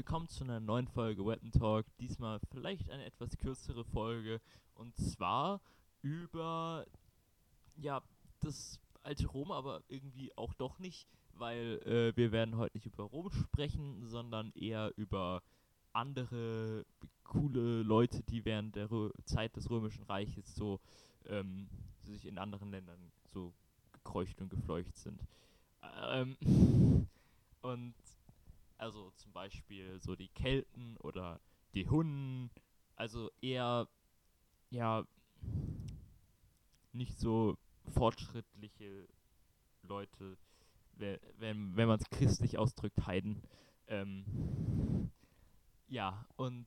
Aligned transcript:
Willkommen 0.00 0.28
zu 0.28 0.44
einer 0.44 0.60
neuen 0.60 0.88
Folge 0.88 1.26
Weapon 1.26 1.52
Talk. 1.52 1.84
Diesmal 1.98 2.40
vielleicht 2.50 2.88
eine 2.88 3.04
etwas 3.04 3.36
kürzere 3.36 3.84
Folge 3.84 4.40
und 4.74 4.96
zwar 4.96 5.60
über 6.00 6.86
ja 7.76 8.00
das 8.40 8.80
alte 9.02 9.26
Rom, 9.26 9.52
aber 9.52 9.82
irgendwie 9.88 10.34
auch 10.38 10.54
doch 10.54 10.78
nicht, 10.78 11.06
weil 11.34 11.82
äh, 11.84 12.16
wir 12.16 12.32
werden 12.32 12.56
heute 12.56 12.78
nicht 12.78 12.86
über 12.86 13.04
Rom 13.04 13.30
sprechen, 13.30 14.06
sondern 14.06 14.52
eher 14.54 14.90
über 14.96 15.42
andere 15.92 16.86
coole 17.22 17.82
Leute, 17.82 18.22
die 18.22 18.46
während 18.46 18.76
der 18.76 18.90
Rö 18.90 19.10
Zeit 19.26 19.54
des 19.54 19.68
Römischen 19.68 20.04
Reiches 20.04 20.54
so 20.54 20.80
ähm, 21.26 21.68
sich 22.04 22.24
in 22.24 22.38
anderen 22.38 22.70
Ländern 22.70 23.12
so 23.26 23.52
gekreucht 23.92 24.40
und 24.40 24.48
gefleucht 24.48 24.96
sind. 24.96 25.20
Ähm, 26.10 26.38
und 27.60 27.94
also 28.80 29.10
zum 29.16 29.32
Beispiel 29.32 30.00
so 30.00 30.16
die 30.16 30.28
Kelten 30.28 30.96
oder 30.98 31.40
die 31.74 31.88
Hunnen. 31.88 32.50
Also 32.96 33.30
eher, 33.40 33.88
ja, 34.70 35.04
nicht 36.92 37.18
so 37.18 37.56
fortschrittliche 37.92 39.06
Leute, 39.82 40.36
wenn, 40.94 41.76
wenn 41.76 41.88
man 41.88 41.98
es 41.98 42.10
christlich 42.10 42.58
ausdrückt, 42.58 43.06
Heiden. 43.06 43.42
Ähm, 43.86 45.10
ja, 45.88 46.26
und 46.36 46.66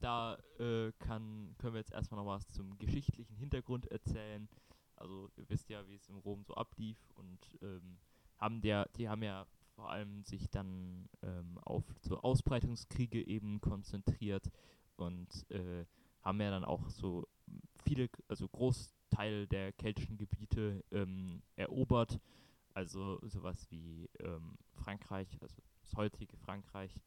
da 0.00 0.38
äh, 0.58 0.92
kann, 0.98 1.54
können 1.58 1.74
wir 1.74 1.80
jetzt 1.80 1.92
erstmal 1.92 2.20
noch 2.20 2.30
was 2.30 2.48
zum 2.48 2.78
geschichtlichen 2.78 3.36
Hintergrund 3.36 3.86
erzählen. 3.86 4.48
Also 4.96 5.30
ihr 5.36 5.48
wisst 5.48 5.68
ja, 5.68 5.86
wie 5.88 5.94
es 5.94 6.08
in 6.08 6.18
Rom 6.18 6.44
so 6.44 6.54
ablief 6.54 6.98
und 7.14 7.38
ähm, 7.62 7.98
haben 8.38 8.60
der, 8.60 8.88
die 8.96 9.08
haben 9.08 9.22
ja 9.22 9.46
vor 9.80 9.90
allem 9.90 10.22
sich 10.24 10.50
dann 10.50 11.08
ähm, 11.22 11.58
auf 11.64 11.84
so 12.02 12.20
Ausbreitungskriege 12.20 13.26
eben 13.26 13.62
konzentriert 13.62 14.50
und 14.96 15.50
äh, 15.50 15.86
haben 16.20 16.40
ja 16.40 16.50
dann 16.50 16.64
auch 16.64 16.90
so 16.90 17.26
viele, 17.82 18.10
also 18.28 18.46
Großteil 18.46 19.46
der 19.46 19.72
keltischen 19.72 20.18
Gebiete 20.18 20.84
ähm, 20.92 21.42
erobert. 21.56 22.20
Also 22.74 23.18
sowas 23.26 23.66
wie 23.70 24.08
ähm, 24.20 24.58
Frankreich, 24.74 25.38
also 25.40 25.56
das 25.80 25.96
heutige 25.96 26.36
Frankreich, 26.36 27.00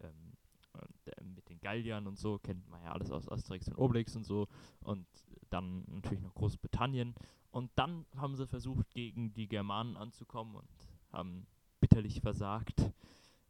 ähm, 0.00 0.34
äh, 0.74 1.24
mit 1.24 1.48
den 1.48 1.58
Galliern 1.60 2.06
und 2.06 2.18
so, 2.18 2.38
kennt 2.38 2.68
man 2.68 2.82
ja 2.82 2.92
alles 2.92 3.10
aus 3.10 3.28
Asterix 3.28 3.66
und 3.66 3.78
Obelix 3.78 4.14
und 4.14 4.24
so. 4.24 4.46
Und 4.82 5.06
dann 5.48 5.84
natürlich 5.88 6.22
noch 6.22 6.34
Großbritannien. 6.34 7.14
Und 7.50 7.70
dann 7.76 8.04
haben 8.14 8.36
sie 8.36 8.46
versucht, 8.46 8.90
gegen 8.90 9.32
die 9.32 9.48
Germanen 9.48 9.96
anzukommen 9.96 10.54
und 10.56 10.68
haben 11.10 11.46
bitterlich 11.80 12.20
versagt. 12.20 12.90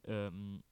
Ähm, 0.05 0.63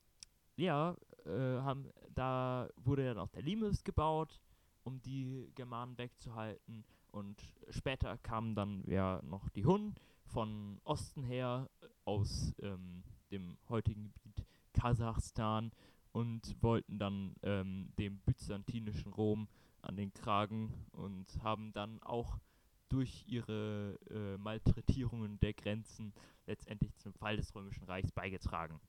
ja, 0.56 0.96
äh, 1.26 1.60
haben, 1.60 1.90
da 2.14 2.68
wurde 2.76 3.04
dann 3.04 3.18
auch 3.18 3.28
der 3.28 3.42
Limes 3.42 3.84
gebaut, 3.84 4.40
um 4.84 5.00
die 5.02 5.50
Germanen 5.54 5.98
wegzuhalten. 5.98 6.84
Und 7.10 7.42
später 7.70 8.16
kamen 8.18 8.54
dann 8.54 8.84
ja 8.86 9.20
noch 9.22 9.48
die 9.50 9.64
Hunnen 9.64 9.94
von 10.24 10.80
Osten 10.84 11.22
her 11.22 11.68
aus 12.04 12.54
ähm, 12.60 13.02
dem 13.30 13.56
heutigen 13.68 14.12
Gebiet 14.12 14.44
Kasachstan 14.72 15.72
und 16.12 16.56
wollten 16.62 16.98
dann 16.98 17.34
ähm, 17.42 17.92
dem 17.98 18.18
byzantinischen 18.20 19.12
Rom 19.12 19.48
an 19.82 19.96
den 19.96 20.12
Kragen 20.12 20.72
und 20.92 21.26
haben 21.42 21.72
dann 21.72 22.02
auch 22.02 22.38
durch 22.88 23.24
ihre 23.26 23.98
äh, 24.10 24.36
Malträtierungen 24.38 25.38
der 25.40 25.52
Grenzen 25.52 26.12
letztendlich 26.46 26.96
zum 26.96 27.12
Fall 27.14 27.36
des 27.36 27.54
Römischen 27.54 27.84
Reichs 27.84 28.12
beigetragen. 28.12 28.80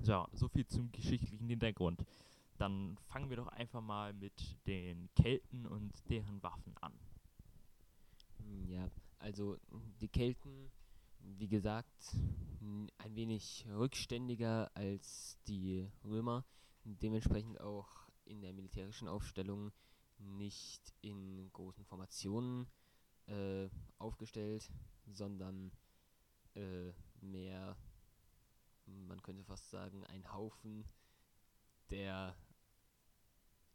So, 0.00 0.26
soviel 0.32 0.66
zum 0.66 0.90
geschichtlichen 0.92 1.48
Hintergrund. 1.48 2.04
Dann 2.56 2.96
fangen 3.08 3.28
wir 3.28 3.36
doch 3.36 3.48
einfach 3.48 3.80
mal 3.80 4.12
mit 4.14 4.56
den 4.66 5.10
Kelten 5.14 5.66
und 5.66 5.92
deren 6.08 6.42
Waffen 6.42 6.74
an. 6.80 6.92
Hm, 8.38 8.68
ja, 8.68 8.90
also 9.18 9.58
die 10.00 10.08
Kelten, 10.08 10.70
wie 11.18 11.48
gesagt, 11.48 12.16
ein 12.60 13.16
wenig 13.16 13.66
rückständiger 13.68 14.70
als 14.74 15.38
die 15.46 15.88
Römer, 16.04 16.44
dementsprechend 16.84 17.60
auch 17.60 18.08
in 18.24 18.40
der 18.40 18.52
militärischen 18.52 19.08
Aufstellung 19.08 19.72
nicht 20.18 20.94
in 21.00 21.50
großen 21.52 21.84
Formationen 21.84 22.66
äh, 23.32 23.68
aufgestellt, 23.98 24.70
sondern 25.06 25.72
äh, 26.54 26.92
mehr, 27.20 27.76
man 28.86 29.22
könnte 29.22 29.44
fast 29.44 29.70
sagen, 29.70 30.04
ein 30.06 30.32
Haufen, 30.32 30.84
der 31.90 32.36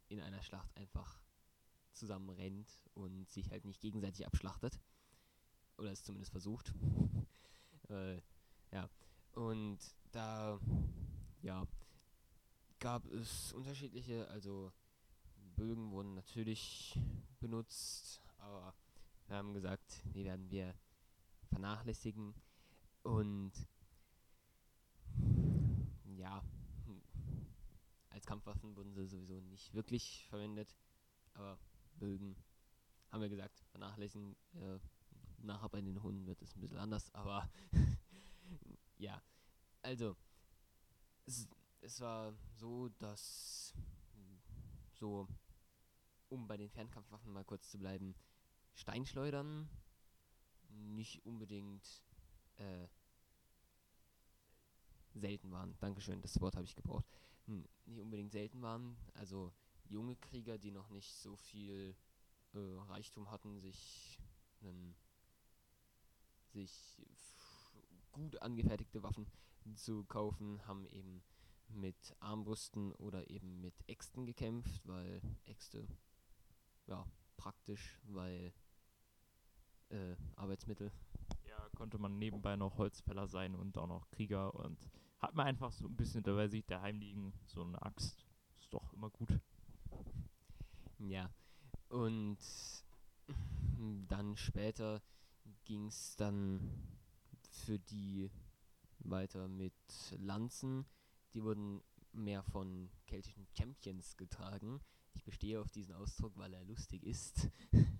in 0.08 0.20
einer 0.20 0.42
Schlacht 0.42 0.74
einfach 0.76 1.20
zusammen 1.92 2.30
rennt 2.30 2.80
und 2.94 3.28
sich 3.28 3.50
halt 3.50 3.64
nicht 3.64 3.80
gegenseitig 3.80 4.26
abschlachtet. 4.26 4.80
Oder 5.76 5.92
es 5.92 6.02
zumindest 6.02 6.32
versucht. 6.32 6.72
äh, 7.88 8.20
ja. 8.72 8.88
Und 9.32 9.78
da, 10.12 10.60
ja, 11.42 11.66
gab 12.78 13.06
es 13.06 13.52
unterschiedliche, 13.52 14.28
also 14.28 14.72
Bögen 15.56 15.90
wurden 15.90 16.14
natürlich 16.14 16.98
benutzt, 17.40 18.20
aber 18.38 18.74
wir 19.28 19.36
haben 19.36 19.52
gesagt, 19.52 20.02
die 20.14 20.24
werden 20.24 20.50
wir 20.50 20.74
vernachlässigen. 21.50 22.34
Und 23.02 23.52
ja, 26.16 26.42
als 28.10 28.26
Kampfwaffen 28.26 28.74
wurden 28.74 28.94
sie 28.94 29.06
sowieso 29.06 29.40
nicht 29.40 29.74
wirklich 29.74 30.26
verwendet. 30.28 30.74
Aber 31.34 31.58
Bögen 31.98 32.36
haben 33.10 33.20
wir 33.20 33.28
gesagt, 33.28 33.64
vernachlässigen. 33.70 34.36
Äh, 34.54 34.78
nachher 35.40 35.68
bei 35.68 35.80
den 35.80 36.02
Hunden 36.02 36.26
wird 36.26 36.42
es 36.42 36.56
ein 36.56 36.60
bisschen 36.60 36.78
anders, 36.78 37.14
aber 37.14 37.48
ja. 38.98 39.22
Also, 39.82 40.16
es, 41.26 41.46
es 41.80 42.00
war 42.00 42.34
so, 42.56 42.88
dass 42.98 43.72
so, 44.94 45.28
um 46.28 46.48
bei 46.48 46.56
den 46.56 46.70
Fernkampfwaffen 46.70 47.32
mal 47.32 47.44
kurz 47.44 47.70
zu 47.70 47.78
bleiben, 47.78 48.14
Steinschleudern 48.78 49.68
nicht 50.70 51.24
unbedingt 51.24 52.02
äh, 52.56 52.86
selten 55.14 55.50
waren. 55.50 55.76
Dankeschön, 55.80 56.22
das 56.22 56.40
Wort 56.40 56.54
habe 56.54 56.64
ich 56.64 56.76
gebraucht. 56.76 57.04
Hm, 57.46 57.66
nicht 57.86 58.00
unbedingt 58.00 58.32
selten 58.32 58.62
waren. 58.62 58.96
Also 59.14 59.52
junge 59.88 60.16
Krieger, 60.16 60.58
die 60.58 60.70
noch 60.70 60.90
nicht 60.90 61.12
so 61.14 61.36
viel 61.36 61.96
äh, 62.54 62.58
Reichtum 62.88 63.30
hatten, 63.30 63.58
sich, 63.58 64.20
einen, 64.60 64.94
sich 66.52 67.02
gut 68.12 68.40
angefertigte 68.40 69.02
Waffen 69.02 69.26
zu 69.74 70.04
kaufen, 70.04 70.64
haben 70.66 70.86
eben 70.86 71.22
mit 71.68 72.16
Armbrüsten 72.20 72.92
oder 72.92 73.28
eben 73.28 73.60
mit 73.60 73.74
Äxten 73.88 74.24
gekämpft, 74.24 74.86
weil 74.86 75.20
Äxte 75.44 75.86
ja 76.86 77.06
praktisch, 77.36 77.98
weil 78.04 78.52
äh, 79.90 80.16
Arbeitsmittel. 80.36 80.90
Ja, 81.48 81.68
konnte 81.76 81.98
man 81.98 82.18
nebenbei 82.18 82.56
noch 82.56 82.78
Holzfäller 82.78 83.26
sein 83.28 83.54
und 83.54 83.76
auch 83.78 83.86
noch 83.86 84.10
Krieger 84.10 84.54
und 84.54 84.78
hat 85.18 85.34
man 85.34 85.46
einfach 85.46 85.72
so 85.72 85.86
ein 85.86 85.96
bisschen 85.96 86.22
dabei 86.22 86.48
sich 86.48 86.64
daheim 86.64 86.98
liegen, 86.98 87.32
so 87.44 87.62
eine 87.62 87.80
Axt. 87.82 88.24
Ist 88.58 88.72
doch 88.72 88.92
immer 88.92 89.10
gut. 89.10 89.40
Ja, 90.98 91.30
und 91.88 92.38
dann 94.08 94.36
später 94.36 95.02
ging 95.64 95.86
es 95.86 96.16
dann 96.16 96.60
für 97.50 97.78
die 97.78 98.30
weiter 99.00 99.48
mit 99.48 99.74
Lanzen. 100.18 100.86
Die 101.34 101.42
wurden 101.42 101.82
mehr 102.12 102.42
von 102.42 102.90
keltischen 103.06 103.46
Champions 103.56 104.16
getragen. 104.16 104.80
Ich 105.14 105.24
bestehe 105.24 105.60
auf 105.60 105.70
diesen 105.70 105.94
Ausdruck, 105.94 106.36
weil 106.36 106.54
er 106.54 106.64
lustig 106.64 107.04
ist. 107.04 107.50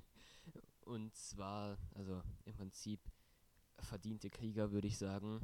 Und 0.88 1.14
zwar, 1.14 1.76
also 1.92 2.22
im 2.46 2.54
Prinzip 2.54 2.98
verdiente 3.78 4.30
Krieger, 4.30 4.72
würde 4.72 4.88
ich 4.88 4.96
sagen. 4.96 5.38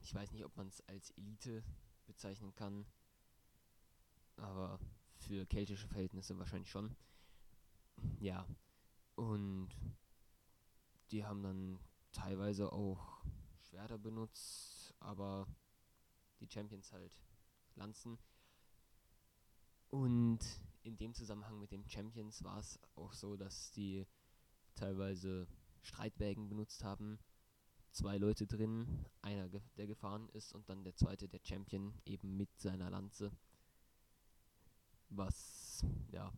Ich 0.00 0.14
weiß 0.14 0.32
nicht, 0.32 0.46
ob 0.46 0.56
man 0.56 0.68
es 0.68 0.80
als 0.88 1.10
Elite 1.10 1.62
bezeichnen 2.06 2.54
kann, 2.54 2.86
aber 4.36 4.80
für 5.18 5.44
keltische 5.44 5.88
Verhältnisse 5.88 6.38
wahrscheinlich 6.38 6.70
schon. 6.70 6.96
Ja, 8.18 8.48
und 9.14 9.68
die 11.10 11.26
haben 11.26 11.42
dann 11.42 11.78
teilweise 12.12 12.72
auch 12.72 13.22
Schwerter 13.58 13.98
benutzt, 13.98 14.94
aber 15.00 15.46
die 16.40 16.48
Champions 16.48 16.92
halt 16.92 17.14
Lanzen. 17.74 18.18
Und 19.90 20.40
in 20.86 20.96
dem 20.96 21.14
Zusammenhang 21.14 21.58
mit 21.58 21.72
den 21.72 21.88
Champions 21.88 22.44
war 22.44 22.58
es 22.58 22.78
auch 22.94 23.12
so, 23.12 23.36
dass 23.36 23.72
die 23.72 24.06
teilweise 24.76 25.48
Streitwägen 25.82 26.48
benutzt 26.48 26.84
haben 26.84 27.18
zwei 27.96 28.18
Leute 28.18 28.46
drin, 28.46 29.06
einer 29.22 29.48
ge 29.48 29.60
der 29.78 29.86
gefahren 29.86 30.28
ist 30.34 30.52
und 30.52 30.68
dann 30.68 30.84
der 30.84 30.94
zweite, 30.94 31.28
der 31.28 31.40
Champion, 31.42 31.94
eben 32.04 32.36
mit 32.36 32.50
seiner 32.60 32.90
Lanze. 32.90 33.32
Was, 35.08 35.84
ja, 36.12 36.30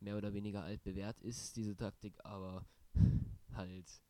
mehr 0.00 0.16
oder 0.16 0.32
weniger 0.32 0.62
altbewährt 0.62 1.20
ist, 1.20 1.56
diese 1.56 1.76
Taktik, 1.76 2.14
aber 2.24 2.64
halt, 3.54 4.02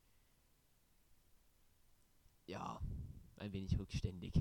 ja, 2.46 2.80
ein 3.36 3.52
wenig 3.52 3.76
rückständig, 3.78 4.40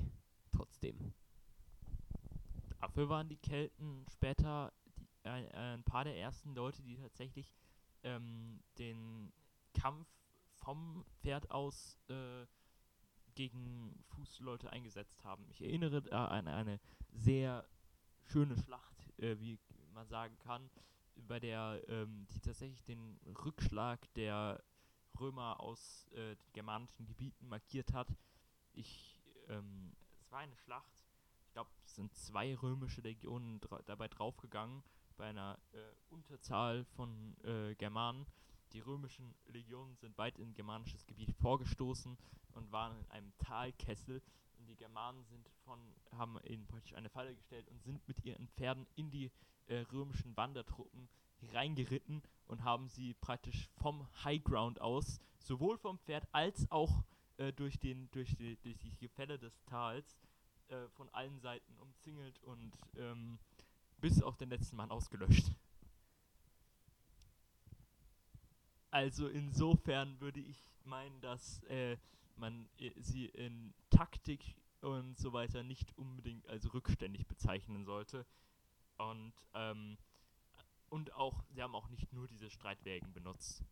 trotzdem. 0.52 1.12
Dafür 2.80 3.08
waren 3.08 3.28
die 3.28 3.38
Kelten 3.38 4.06
später 4.08 4.72
die, 5.26 5.46
äh, 5.46 5.74
ein 5.74 5.84
paar 5.84 6.04
der 6.04 6.16
ersten 6.16 6.54
Leute, 6.54 6.82
die 6.82 6.96
tatsächlich 6.96 7.52
ähm, 8.02 8.60
den 8.78 9.32
Kampf 9.74 10.08
vom 10.54 11.04
Pferd 11.20 11.50
aus 11.50 11.98
äh, 12.08 12.46
gegen 13.34 14.02
Fußleute 14.08 14.70
eingesetzt 14.70 15.22
haben. 15.24 15.46
Ich 15.50 15.62
erinnere 15.62 16.02
da 16.02 16.26
an 16.26 16.48
eine 16.48 16.80
sehr 17.12 17.68
schöne 18.24 18.56
Schlacht, 18.56 19.18
äh, 19.18 19.38
wie 19.38 19.58
man 19.92 20.08
sagen 20.08 20.36
kann, 20.38 20.70
bei 21.14 21.40
der 21.40 21.82
ähm, 21.88 22.26
die 22.30 22.40
tatsächlich 22.40 22.82
den 22.84 23.18
Rückschlag 23.44 24.12
der 24.14 24.62
Römer 25.18 25.60
aus 25.60 26.06
äh, 26.12 26.36
den 26.36 26.52
germanischen 26.52 27.06
Gebieten 27.06 27.48
markiert 27.48 27.92
hat. 27.92 28.08
Ich, 28.72 29.22
ähm, 29.48 29.92
es 30.20 30.30
war 30.30 30.40
eine 30.40 30.56
Schlacht, 30.56 31.04
ich 31.46 31.52
glaube, 31.52 31.70
es 31.84 31.94
sind 31.94 32.14
zwei 32.14 32.54
römische 32.54 33.00
Legionen 33.00 33.60
dra 33.60 33.80
dabei 33.86 34.08
draufgegangen, 34.08 34.82
bei 35.16 35.26
einer 35.26 35.58
äh, 35.72 35.78
Unterzahl 36.10 36.84
von 36.96 37.36
äh, 37.44 37.74
Germanen. 37.74 38.26
Die 38.72 38.80
römischen 38.80 39.34
Legionen 39.46 39.96
sind 39.96 40.16
weit 40.18 40.38
in 40.38 40.54
germanisches 40.54 41.06
Gebiet 41.06 41.34
vorgestoßen 41.36 42.16
und 42.52 42.72
waren 42.72 42.96
in 42.98 43.10
einem 43.10 43.32
Talkessel. 43.38 44.22
Und 44.58 44.66
die 44.68 44.76
Germanen 44.76 45.24
sind 45.24 45.48
von, 45.64 45.78
haben 46.16 46.38
ihnen 46.44 46.66
praktisch 46.66 46.94
eine 46.94 47.08
Falle 47.08 47.34
gestellt 47.34 47.68
und 47.68 47.82
sind 47.82 48.06
mit 48.08 48.24
ihren 48.24 48.48
Pferden 48.48 48.86
in 48.96 49.10
die 49.10 49.30
äh, 49.66 49.78
römischen 49.92 50.36
Wandertruppen 50.36 51.08
reingeritten 51.52 52.22
und 52.46 52.64
haben 52.64 52.88
sie 52.88 53.14
praktisch 53.14 53.68
vom 53.76 54.06
High 54.24 54.42
Ground 54.42 54.80
aus, 54.80 55.20
sowohl 55.38 55.78
vom 55.78 55.98
Pferd 55.98 56.26
als 56.32 56.70
auch 56.70 57.04
äh, 57.36 57.52
durch, 57.52 57.78
den, 57.78 58.10
durch, 58.10 58.34
die, 58.36 58.56
durch 58.62 58.78
die 58.78 58.96
Gefälle 58.96 59.38
des 59.38 59.62
Tals, 59.64 60.18
äh, 60.68 60.88
von 60.90 61.08
allen 61.10 61.38
Seiten 61.38 61.78
umzingelt 61.78 62.42
und 62.42 62.72
ähm, 62.96 63.38
bis 64.00 64.22
auf 64.22 64.36
den 64.36 64.50
letzten 64.50 64.76
Mann 64.76 64.90
ausgelöscht. 64.90 65.52
Also 68.90 69.28
insofern 69.28 70.20
würde 70.20 70.40
ich 70.40 70.70
meinen, 70.84 71.20
dass 71.20 71.62
äh, 71.64 71.96
man 72.36 72.68
äh, 72.78 72.92
sie 73.00 73.26
in 73.26 73.74
Taktik 73.90 74.56
und 74.80 75.18
so 75.18 75.32
weiter 75.32 75.62
nicht 75.62 75.96
unbedingt 75.98 76.48
als 76.48 76.72
rückständig 76.72 77.26
bezeichnen 77.26 77.84
sollte. 77.84 78.24
Und, 78.98 79.32
ähm, 79.54 79.98
und 80.88 81.12
auch, 81.14 81.44
sie 81.50 81.62
haben 81.62 81.74
auch 81.74 81.88
nicht 81.88 82.12
nur 82.12 82.26
diese 82.26 82.48
Streitwägen 82.50 83.12
benutzt. 83.12 83.62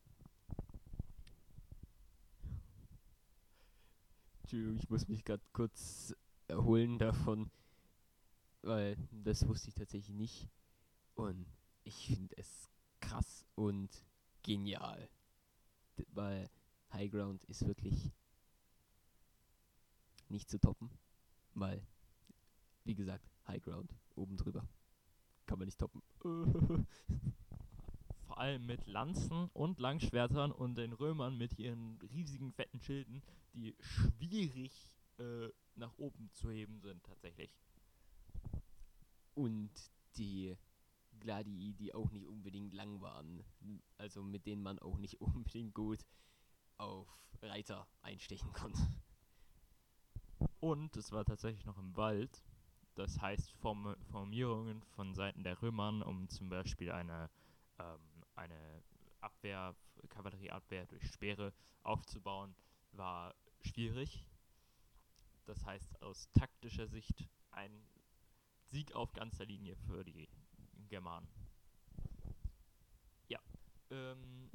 Entschuldigung, 4.43 4.77
ich 4.77 4.91
muss 4.91 5.09
mich 5.09 5.25
gerade 5.25 5.43
kurz 5.53 6.15
erholen 6.49 6.99
davon, 6.99 7.51
weil 8.67 8.97
das 9.11 9.47
wusste 9.47 9.69
ich 9.69 9.75
tatsächlich 9.75 10.15
nicht. 10.15 10.49
Und 11.15 11.47
ich 11.85 12.07
finde 12.07 12.37
es 12.37 12.71
krass 13.01 13.45
und 13.55 13.91
genial. 14.43 15.09
Weil 16.09 16.51
High 16.93 17.11
Ground 17.11 17.45
ist 17.45 17.67
wirklich 17.67 18.13
nicht 20.29 20.49
zu 20.49 20.59
toppen. 20.59 20.91
Weil, 21.55 21.87
wie 22.85 22.95
gesagt, 22.95 23.31
High 23.47 23.63
Ground 23.63 23.95
oben 24.17 24.37
drüber. 24.37 24.67
Kann 25.47 25.59
man 25.59 25.67
nicht 25.67 25.79
toppen. 25.79 26.03
Vor 28.27 28.39
allem 28.39 28.67
mit 28.67 28.87
Lanzen 28.87 29.49
und 29.53 29.79
Langschwertern 29.79 30.51
und 30.51 30.77
den 30.77 30.93
Römern 30.93 31.37
mit 31.37 31.59
ihren 31.59 31.99
riesigen 32.13 32.53
fetten 32.53 32.81
Schilden, 32.81 33.23
die 33.53 33.77
schwierig 33.79 34.73
äh, 35.19 35.49
nach 35.77 35.97
oben 35.99 36.31
zu 36.33 36.51
heben 36.51 36.81
sind 36.81 37.05
tatsächlich. 37.05 37.51
Und 39.35 39.71
die 40.17 40.57
Gladii, 41.21 41.75
die 41.75 41.95
auch 41.95 42.11
nicht 42.11 42.27
unbedingt 42.27 42.75
lang 42.75 43.01
waren. 43.01 43.45
Also 43.99 44.23
mit 44.23 44.47
denen 44.47 44.63
man 44.63 44.79
auch 44.79 44.99
nicht 44.99 45.21
unbedingt 45.21 45.75
gut 45.75 46.05
auf 46.77 47.09
Reiter 47.43 47.87
einstechen 48.03 48.53
konnte. 48.53 48.81
Und 50.61 50.97
es 50.97 51.13
war 51.13 51.25
tatsächlich 51.25 51.65
noch 51.65 51.79
im 51.79 51.97
Wald. 51.97 52.45
Das 52.95 53.21
heißt, 53.21 53.53
Form 53.53 53.97
Formierungen 54.11 54.83
von 54.83 55.15
Seiten 55.15 55.43
der 55.43 55.61
Römern, 55.61 56.03
um 56.03 56.29
zum 56.29 56.49
Beispiel 56.49 56.93
eine, 56.93 57.29
ähm, 57.79 58.01
eine 58.35 58.83
Abwehr, 59.21 59.75
Kavallerieabwehr 60.09 60.87
durch 60.87 61.11
Speere 61.11 61.53
aufzubauen, 61.83 62.55
war 62.93 63.35
schwierig. 63.63 64.25
Das 65.45 65.65
heißt, 65.65 66.03
aus 66.03 66.31
taktischer 66.33 66.87
Sicht 66.87 67.29
ein 67.51 67.87
Sieg 68.67 68.93
auf 68.93 69.13
ganzer 69.13 69.45
Linie 69.45 69.77
für 69.77 70.05
die 70.05 70.29
Germanen. 70.89 71.29
Ja. 73.29 73.41
Ähm, 73.91 74.51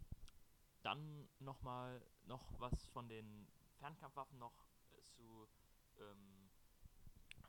dann 0.82 1.30
nochmal 1.40 2.02
noch 2.26 2.60
was 2.60 2.88
von 2.88 3.08
den 3.10 3.48
Fernkampfwaffen 3.80 4.40
noch 4.40 4.54
äh, 4.92 5.02
zu 5.04 5.48
ähm, 6.00 6.50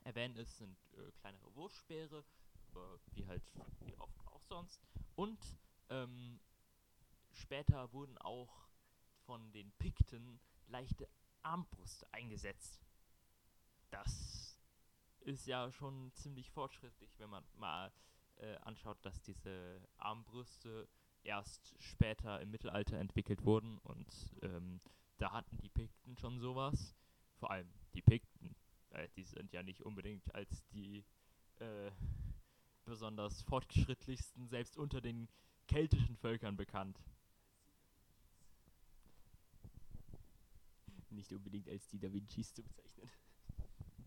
erwähnen 0.04 0.36
ist, 0.36 0.58
sind 0.58 0.76
äh, 0.94 1.10
kleinere 1.20 1.54
Wurfspeere, 1.54 2.24
äh, 2.74 2.78
wie 3.14 3.26
halt 3.26 3.42
wie 3.80 3.96
oft 3.98 4.26
auch 4.26 4.42
sonst. 4.44 4.80
Und 5.16 5.38
ähm, 5.88 6.40
später 7.32 7.92
wurden 7.92 8.16
auch 8.18 8.68
von 9.26 9.52
den 9.52 9.70
Pikten 9.72 10.40
leichte 10.66 11.08
Armbrüste 11.42 12.06
eingesetzt. 12.12 12.80
Das 13.90 14.49
ist 15.20 15.46
ja 15.46 15.70
schon 15.72 16.12
ziemlich 16.12 16.50
fortschrittlich, 16.50 17.10
wenn 17.18 17.30
man 17.30 17.44
mal 17.56 17.92
äh, 18.36 18.56
anschaut, 18.62 18.98
dass 19.02 19.20
diese 19.22 19.80
Armbrüste 19.98 20.88
erst 21.22 21.74
später 21.78 22.40
im 22.40 22.50
Mittelalter 22.50 22.98
entwickelt 22.98 23.44
wurden 23.44 23.78
und 23.78 24.34
ähm, 24.42 24.80
da 25.18 25.32
hatten 25.32 25.58
die 25.58 25.68
Pikten 25.68 26.16
schon 26.16 26.40
sowas. 26.40 26.94
Vor 27.38 27.50
allem 27.50 27.70
die 27.94 28.02
Pikten. 28.02 28.56
Äh, 28.90 29.08
die 29.16 29.24
sind 29.24 29.52
ja 29.52 29.62
nicht 29.62 29.82
unbedingt 29.82 30.34
als 30.34 30.66
die 30.68 31.04
äh, 31.58 31.90
besonders 32.84 33.42
fortschrittlichsten, 33.42 34.48
selbst 34.48 34.76
unter 34.78 35.00
den 35.00 35.28
keltischen 35.68 36.16
Völkern 36.16 36.56
bekannt. 36.56 36.98
Nicht 41.10 41.32
unbedingt 41.32 41.68
als 41.68 41.88
die 41.88 41.98
Da 41.98 42.12
Vincis 42.12 42.54
zu 42.54 42.62
bezeichnen. 42.62 43.10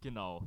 Genau. 0.01 0.45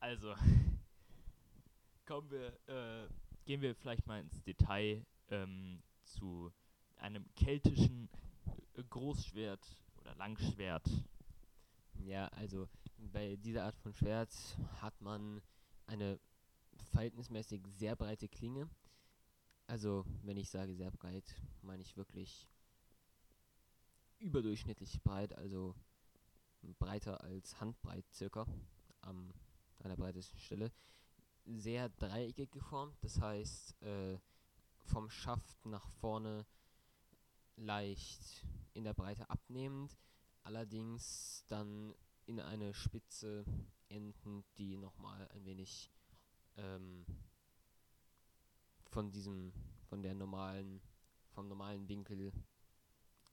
Also, 0.00 0.34
kommen 2.06 2.30
wir, 2.30 2.58
äh, 2.68 3.08
gehen 3.44 3.60
wir 3.60 3.74
vielleicht 3.74 4.06
mal 4.06 4.20
ins 4.20 4.42
Detail 4.42 5.04
ähm, 5.28 5.82
zu 6.02 6.50
einem 6.96 7.24
keltischen 7.34 8.08
äh, 8.74 8.82
Großschwert 8.82 9.64
oder 9.98 10.14
Langschwert. 10.14 10.88
Ja, 11.94 12.28
also 12.28 12.66
bei 12.96 13.36
dieser 13.36 13.64
Art 13.64 13.76
von 13.76 13.92
Schwert 13.92 14.32
hat 14.80 14.98
man 15.02 15.42
eine 15.86 16.18
verhältnismäßig 16.92 17.62
sehr 17.68 17.94
breite 17.94 18.28
Klinge. 18.28 18.70
Also, 19.66 20.06
wenn 20.22 20.38
ich 20.38 20.48
sage 20.48 20.74
sehr 20.74 20.90
breit, 20.90 21.36
meine 21.60 21.82
ich 21.82 21.96
wirklich 21.96 22.48
überdurchschnittlich 24.18 25.02
breit, 25.02 25.34
also 25.34 25.74
breiter 26.78 27.20
als 27.22 27.60
handbreit 27.60 28.04
circa 28.12 28.46
am, 29.02 29.32
an 29.82 29.90
der 29.90 29.96
breitesten 29.96 30.38
Stelle. 30.38 30.72
Sehr 31.46 31.88
dreieckig 31.88 32.50
geformt, 32.50 32.96
das 33.02 33.20
heißt 33.20 33.82
äh, 33.82 34.18
vom 34.84 35.10
Schaft 35.10 35.64
nach 35.66 35.88
vorne 36.00 36.46
leicht 37.56 38.46
in 38.74 38.84
der 38.84 38.94
Breite 38.94 39.28
abnehmend, 39.28 39.96
allerdings 40.42 41.44
dann 41.48 41.94
in 42.26 42.40
eine 42.40 42.74
Spitze 42.74 43.44
enden, 43.88 44.44
die 44.56 44.76
nochmal 44.76 45.28
ein 45.34 45.44
wenig 45.44 45.90
ähm, 46.56 47.04
von 48.86 49.10
diesem, 49.10 49.52
von 49.88 50.02
der 50.02 50.14
normalen, 50.14 50.80
vom 51.30 51.48
normalen 51.48 51.88
Winkel 51.88 52.32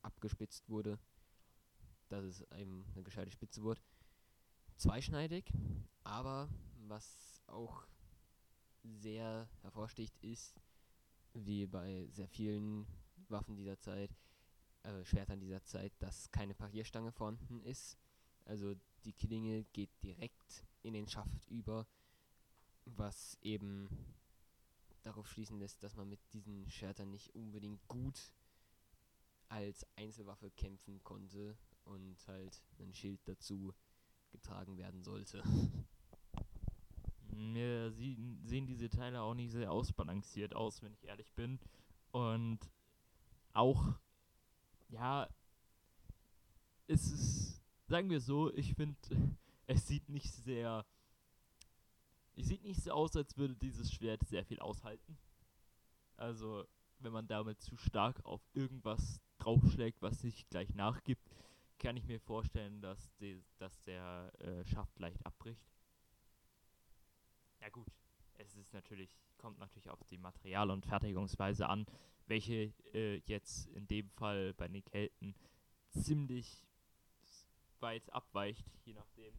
abgespitzt 0.01 0.69
wurde, 0.69 0.99
dass 2.09 2.23
es 2.23 2.41
eben 2.57 2.85
eine 2.93 3.03
gescheite 3.03 3.31
Spitze 3.31 3.61
wurde. 3.61 3.81
Zweischneidig, 4.77 5.51
aber 6.03 6.49
was 6.87 7.41
auch 7.47 7.87
sehr 8.83 9.49
hervorsticht 9.63 10.15
ist, 10.21 10.61
wie 11.33 11.65
bei 11.65 12.07
sehr 12.11 12.27
vielen 12.27 12.85
Waffen 13.27 13.55
dieser 13.55 13.79
Zeit, 13.79 14.11
äh, 14.83 15.03
Schwertern 15.03 15.39
dieser 15.39 15.63
Zeit, 15.63 15.93
dass 15.97 16.29
keine 16.29 16.53
Parierstange 16.53 17.11
vorhanden 17.11 17.59
ist. 17.63 17.97
Also 18.45 18.75
die 19.03 19.13
Klinge 19.13 19.63
geht 19.73 19.91
direkt 20.03 20.63
in 20.83 20.93
den 20.93 21.07
Schaft 21.07 21.47
über, 21.47 21.87
was 22.85 23.35
eben 23.41 23.89
darauf 25.01 25.27
schließen 25.27 25.57
lässt, 25.57 25.81
dass 25.81 25.95
man 25.95 26.07
mit 26.07 26.19
diesen 26.33 26.69
Schwertern 26.69 27.09
nicht 27.09 27.33
unbedingt 27.33 27.87
gut 27.87 28.31
als 29.49 29.87
Einzelwaffe 29.95 30.51
kämpfen 30.51 31.03
konnte 31.03 31.57
und 31.83 32.27
halt 32.27 32.61
ein 32.79 32.93
Schild 32.93 33.27
dazu 33.27 33.73
getragen 34.31 34.77
werden 34.77 35.03
sollte. 35.03 35.43
Mir 37.29 37.91
sehen 37.91 38.65
diese 38.65 38.89
Teile 38.89 39.21
auch 39.21 39.33
nicht 39.33 39.51
sehr 39.51 39.71
ausbalanciert 39.71 40.55
aus, 40.55 40.81
wenn 40.81 40.93
ich 40.93 41.03
ehrlich 41.03 41.33
bin. 41.33 41.59
Und 42.11 42.59
auch, 43.53 43.99
ja, 44.89 45.27
es 46.87 47.11
ist, 47.11 47.61
sagen 47.87 48.09
wir 48.09 48.21
so, 48.21 48.53
ich 48.53 48.73
finde, 48.73 48.97
es 49.67 49.87
sieht 49.87 50.09
nicht 50.09 50.33
sehr, 50.33 50.85
es 52.35 52.47
sieht 52.47 52.63
nicht 52.63 52.81
so 52.81 52.91
aus, 52.91 53.15
als 53.15 53.37
würde 53.37 53.55
dieses 53.55 53.91
Schwert 53.91 54.25
sehr 54.27 54.45
viel 54.45 54.59
aushalten. 54.59 55.17
Also, 56.15 56.65
wenn 56.99 57.11
man 57.11 57.27
damit 57.27 57.61
zu 57.61 57.77
stark 57.77 58.25
auf 58.25 58.41
irgendwas 58.53 59.21
draufschlägt, 59.37 60.01
was 60.01 60.21
sich 60.21 60.49
gleich 60.49 60.73
nachgibt, 60.73 61.29
kann 61.79 61.97
ich 61.97 62.05
mir 62.05 62.19
vorstellen, 62.19 62.81
dass, 62.81 63.15
die, 63.17 63.43
dass 63.57 63.81
der 63.83 64.31
äh, 64.39 64.65
Schaft 64.65 64.97
leicht 64.99 65.25
abbricht. 65.25 65.65
Ja 67.61 67.69
gut, 67.69 67.87
es 68.35 68.55
ist 68.55 68.73
natürlich, 68.73 69.09
kommt 69.37 69.59
natürlich 69.59 69.89
auf 69.89 70.03
die 70.05 70.17
Material- 70.17 70.71
und 70.71 70.85
Fertigungsweise 70.85 71.67
an, 71.67 71.85
welche 72.27 72.73
äh, 72.93 73.17
jetzt 73.25 73.67
in 73.67 73.87
dem 73.87 74.09
Fall 74.09 74.53
bei 74.53 74.67
den 74.67 74.83
Kelten 74.83 75.35
ziemlich 75.89 76.67
weit 77.79 78.11
abweicht, 78.11 78.65
je 78.85 78.93
nachdem, 78.93 79.33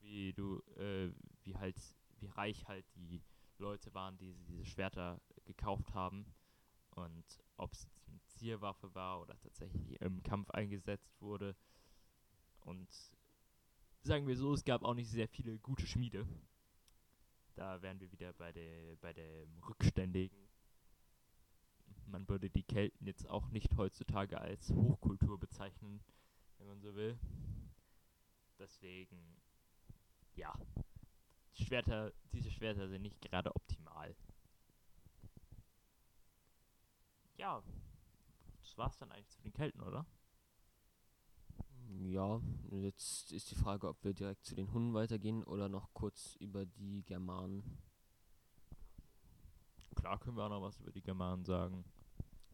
wie 0.00 0.32
du, 0.32 0.60
äh, 0.76 1.12
wie 1.42 1.56
halt, 1.56 1.76
wie 2.18 2.26
reich 2.26 2.66
halt 2.68 2.84
die 2.94 3.22
Leute 3.58 3.92
waren, 3.94 4.16
die 4.18 4.34
diese 4.44 4.64
Schwerter 4.64 5.20
gekauft 5.44 5.92
haben 5.94 6.26
und 6.90 7.24
ob 7.56 7.72
es 7.72 7.88
eine 8.06 8.20
Zierwaffe 8.26 8.94
war 8.94 9.20
oder 9.20 9.38
tatsächlich 9.38 10.00
im 10.00 10.22
Kampf 10.22 10.50
eingesetzt 10.50 11.20
wurde. 11.20 11.56
Und 12.64 12.88
sagen 14.02 14.26
wir 14.26 14.36
so, 14.36 14.52
es 14.54 14.64
gab 14.64 14.82
auch 14.82 14.94
nicht 14.94 15.10
sehr 15.10 15.28
viele 15.28 15.58
gute 15.58 15.86
Schmiede. 15.86 16.26
Da 17.54 17.82
wären 17.82 18.00
wir 18.00 18.10
wieder 18.12 18.32
bei 18.34 18.52
der 18.52 18.96
bei 18.96 19.12
dem 19.12 19.58
Rückständigen. 19.60 20.38
Man 22.06 22.28
würde 22.28 22.48
die 22.48 22.62
Kelten 22.62 23.06
jetzt 23.06 23.28
auch 23.28 23.48
nicht 23.50 23.76
heutzutage 23.76 24.40
als 24.40 24.70
Hochkultur 24.70 25.38
bezeichnen, 25.38 26.00
wenn 26.58 26.68
man 26.68 26.80
so 26.80 26.94
will. 26.94 27.18
Deswegen, 28.58 29.36
ja, 30.34 30.54
Schwerter, 31.52 32.12
diese 32.32 32.50
Schwerter 32.50 32.88
sind 32.88 33.02
nicht 33.02 33.20
gerade 33.20 33.54
optimal. 33.54 34.16
Ja, 37.36 37.62
das 38.60 38.78
war's 38.78 38.96
dann 38.98 39.12
eigentlich 39.12 39.28
zu 39.28 39.40
den 39.42 39.52
Kelten, 39.52 39.80
oder? 39.80 40.06
Ja, 41.90 42.40
jetzt 42.70 43.32
ist 43.32 43.50
die 43.50 43.54
Frage, 43.54 43.88
ob 43.88 44.04
wir 44.04 44.12
direkt 44.12 44.44
zu 44.44 44.54
den 44.54 44.70
Hunden 44.72 44.92
weitergehen 44.92 45.42
oder 45.44 45.70
noch 45.70 45.94
kurz 45.94 46.36
über 46.36 46.66
die 46.66 47.02
Germanen. 47.02 47.78
Klar 49.94 50.18
können 50.18 50.36
wir 50.36 50.44
auch 50.44 50.50
noch 50.50 50.62
was 50.62 50.78
über 50.80 50.92
die 50.92 51.02
Germanen 51.02 51.46
sagen. 51.46 51.84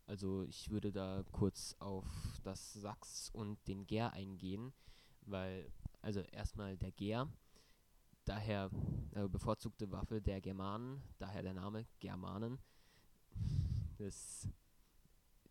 Also 0.06 0.44
ich 0.44 0.70
würde 0.70 0.92
da 0.92 1.24
kurz 1.32 1.74
auf 1.80 2.04
das 2.44 2.74
Sachs 2.74 3.30
und 3.30 3.58
den 3.66 3.86
Gär 3.86 4.12
eingehen, 4.12 4.72
weil, 5.22 5.68
also 6.00 6.20
erstmal 6.20 6.76
der 6.76 6.92
Gär, 6.92 7.28
daher 8.24 8.70
äh, 9.12 9.26
bevorzugte 9.26 9.90
Waffe 9.90 10.22
der 10.22 10.40
Germanen, 10.40 11.02
daher 11.18 11.42
der 11.42 11.54
Name 11.54 11.86
Germanen. 11.98 12.58
Das, 13.98 14.48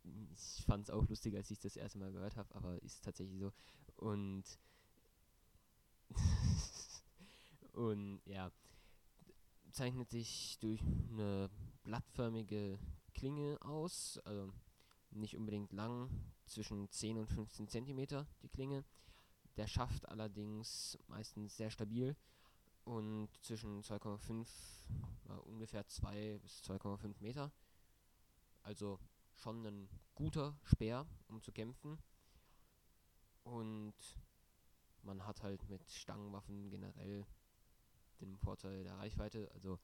ich 0.04 0.66
fand 0.66 0.84
es 0.84 0.90
auch 0.90 1.08
lustig, 1.08 1.36
als 1.36 1.52
ich 1.52 1.60
das 1.60 1.76
erste 1.76 2.00
Mal 2.00 2.12
gehört 2.12 2.36
habe, 2.36 2.54
aber 2.56 2.82
ist 2.84 3.04
tatsächlich 3.04 3.40
so. 3.40 3.52
Und, 3.96 4.44
und 7.74 8.22
ja, 8.26 8.52
zeichnet 9.72 10.10
sich 10.10 10.58
durch 10.60 10.82
eine 10.82 11.50
blattförmige 11.84 12.80
Klinge 13.14 13.58
aus, 13.62 14.20
also 14.26 14.54
nicht 15.12 15.38
unbedingt 15.38 15.72
lang, 15.74 16.10
zwischen 16.46 16.90
10 16.90 17.20
und 17.20 17.28
15 17.28 17.68
Zentimeter 17.68 18.28
die 18.42 18.50
Klinge. 18.50 18.84
Der 19.58 19.68
Schaft 19.68 20.08
allerdings 20.10 20.98
meistens 21.08 21.56
sehr 21.56 21.70
stabil 21.70 22.16
und 22.84 23.30
zwischen 23.42 23.82
2,5, 23.82 24.48
äh, 25.30 25.34
ungefähr 25.44 25.88
2 25.88 26.40
bis 26.40 26.62
2,5 26.64 27.22
Meter. 27.22 27.52
Also 28.64 29.00
schon 29.36 29.66
ein 29.66 29.90
guter 30.16 30.58
Speer, 30.64 31.06
um 31.28 31.42
zu 31.42 31.52
kämpfen. 31.52 31.98
Und 33.44 33.96
man 35.02 35.26
hat 35.26 35.44
halt 35.44 35.68
mit 35.70 35.90
Stangenwaffen 35.90 36.70
generell 36.70 37.26
den 38.22 38.38
Vorteil 38.38 38.84
der 38.84 38.98
Reichweite. 38.98 39.52
Also 39.54 39.80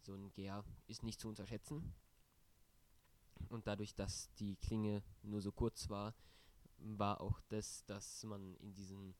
so 0.00 0.14
ein 0.14 0.32
Gear 0.32 0.64
ist 0.86 1.02
nicht 1.02 1.20
zu 1.20 1.28
unterschätzen. 1.28 1.94
Und 3.48 3.66
dadurch, 3.66 3.94
dass 3.94 4.32
die 4.34 4.56
Klinge 4.56 5.02
nur 5.22 5.40
so 5.40 5.52
kurz 5.52 5.90
war, 5.90 6.14
war 6.78 7.20
auch 7.20 7.40
das, 7.48 7.84
dass 7.84 8.24
man 8.24 8.54
in 8.56 8.74
diesen 8.74 9.14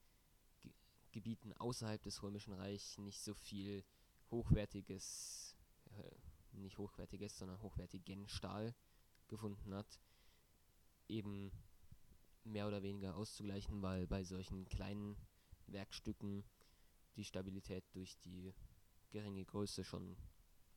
Ge 0.63 0.73
Gebieten 1.13 1.53
außerhalb 1.53 2.03
des 2.03 2.23
Römischen 2.23 2.55
Reichs 2.55 2.97
nicht 2.97 3.21
so 3.21 3.35
viel 3.35 3.85
hochwertiges, 4.31 5.57
äh, 5.91 6.57
nicht 6.57 6.79
hochwertiges, 6.79 7.37
sondern 7.37 7.61
hochwertigen 7.61 8.29
Stahl 8.29 8.75
gefunden 9.33 9.75
hat. 9.75 9.99
Eben 11.09 11.51
mehr 12.45 12.69
oder 12.69 12.83
weniger 12.83 13.17
auszugleichen, 13.17 13.83
weil 13.83 14.07
bei 14.07 14.23
solchen 14.23 14.67
kleinen 14.67 15.17
Werkstücken 15.67 16.45
die 17.17 17.25
Stabilität 17.25 17.85
durch 17.95 18.19
die 18.21 18.55
geringe 19.11 19.45
Größe 19.45 19.85
schon 19.85 20.17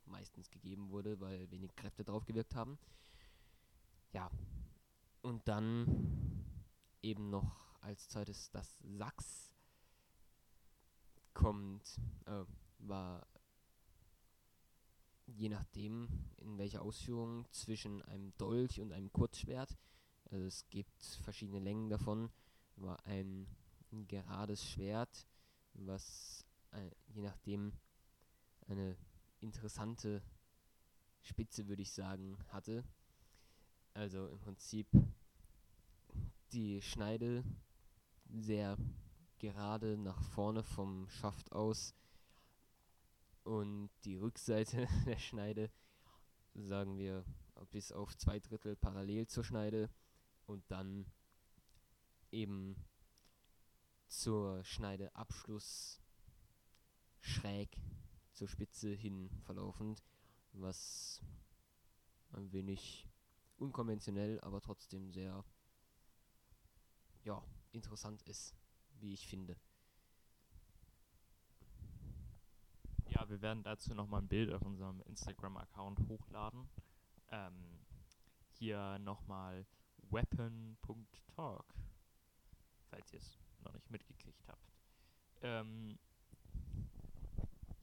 meistens 0.06 0.50
gegeben 0.50 0.90
wurde, 0.90 1.20
weil 1.20 1.52
wenig 1.52 1.76
Kräfte 1.76 2.04
drauf 2.04 2.26
gewirkt 2.26 2.56
haben. 2.56 2.78
Ja, 4.14 4.32
und 5.22 5.48
dann 5.48 6.46
eben 7.02 7.30
noch 7.30 7.82
als 7.82 8.08
zweites 8.08 8.52
das 8.52 8.80
Sachs 8.80 9.54
kommt, 11.34 12.00
äh, 12.26 12.46
war 12.80 13.28
je 15.28 15.50
nachdem 15.50 16.08
in 16.38 16.58
welcher 16.58 16.82
Ausführung 16.82 17.46
zwischen 17.52 18.02
einem 18.04 18.36
Dolch 18.38 18.80
und 18.80 18.92
einem 18.92 19.12
Kurzschwert. 19.12 19.78
Also 20.32 20.46
es 20.46 20.68
gibt 20.70 21.04
verschiedene 21.24 21.60
Längen 21.60 21.90
davon. 21.90 22.30
War 22.76 23.04
ein 23.06 23.48
gerades 24.08 24.66
Schwert, 24.66 25.28
was 25.74 26.46
äh, 26.72 26.90
je 27.08 27.22
nachdem 27.22 27.74
eine 28.68 28.98
interessante 29.40 30.22
Spitze, 31.22 31.68
würde 31.68 31.82
ich 31.82 31.92
sagen, 31.92 32.38
hatte. 32.50 32.84
Also 33.94 34.28
im 34.28 34.40
Prinzip 34.40 34.88
die 36.52 36.82
Schneide 36.82 37.44
sehr 38.30 38.78
gerade 39.40 39.98
nach 39.98 40.22
vorne 40.22 40.64
vom 40.64 41.08
Schaft 41.10 41.52
aus 41.52 41.94
und 43.46 43.90
die 44.04 44.18
Rückseite 44.18 44.88
der 45.06 45.18
Schneide, 45.18 45.72
sagen 46.56 46.98
wir, 46.98 47.24
bis 47.72 47.92
auf 47.92 48.18
zwei 48.18 48.40
Drittel 48.40 48.76
parallel 48.76 49.28
zur 49.28 49.44
Schneide 49.44 49.90
und 50.46 50.70
dann 50.70 51.06
eben 52.32 52.76
zur 54.08 54.64
Schneideabschluss 54.64 56.02
schräg 57.22 57.78
zur 58.34 58.48
Spitze 58.48 58.90
hin 58.94 59.30
verlaufend, 59.44 60.04
was 60.52 61.22
ein 62.32 62.52
wenig 62.52 63.08
unkonventionell, 63.58 64.40
aber 64.42 64.60
trotzdem 64.60 65.12
sehr 65.12 65.46
ja, 67.24 67.44
interessant 67.72 68.22
ist, 68.24 68.56
wie 69.00 69.14
ich 69.14 69.28
finde. 69.28 69.56
Ja, 73.16 73.30
wir 73.30 73.42
werden 73.42 73.64
dazu 73.64 73.96
nochmal 73.96 74.22
ein 74.22 74.28
Bild 74.28 74.52
auf 74.52 74.62
unserem 74.62 75.02
Instagram-Account 75.04 76.00
hochladen. 76.10 76.68
Ähm, 77.32 77.80
hier 78.52 79.00
nochmal 79.00 79.66
weapon.talk, 80.10 81.74
falls 82.90 83.14
ihr 83.14 83.20
es 83.20 83.40
noch 83.64 83.72
nicht 83.72 83.90
mitgekriegt 83.90 84.46
habt. 84.50 84.70
Ähm, 85.42 85.98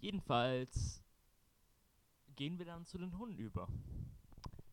jedenfalls 0.00 1.02
gehen 2.36 2.58
wir 2.58 2.66
dann 2.66 2.84
zu 2.84 2.98
den 2.98 3.16
Hunden 3.16 3.38
über. 3.38 3.68